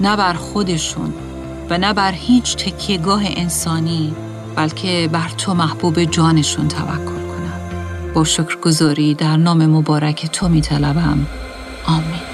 نه 0.00 0.16
بر 0.16 0.32
خودشون 0.32 1.12
و 1.70 1.78
نه 1.78 1.92
بر 1.92 2.12
هیچ 2.12 2.56
تکیهگاه 2.56 3.22
انسانی 3.24 4.14
بلکه 4.56 5.08
بر 5.12 5.28
تو 5.38 5.54
محبوب 5.54 6.04
جانشون 6.04 6.68
توکل 6.68 7.04
کنم. 7.04 7.60
با 8.14 8.24
شکرگزاری 8.24 9.14
در 9.14 9.36
نام 9.36 9.66
مبارک 9.66 10.26
تو 10.26 10.48
می 10.48 10.60
طلبم 10.60 11.26
آمین. 11.86 12.33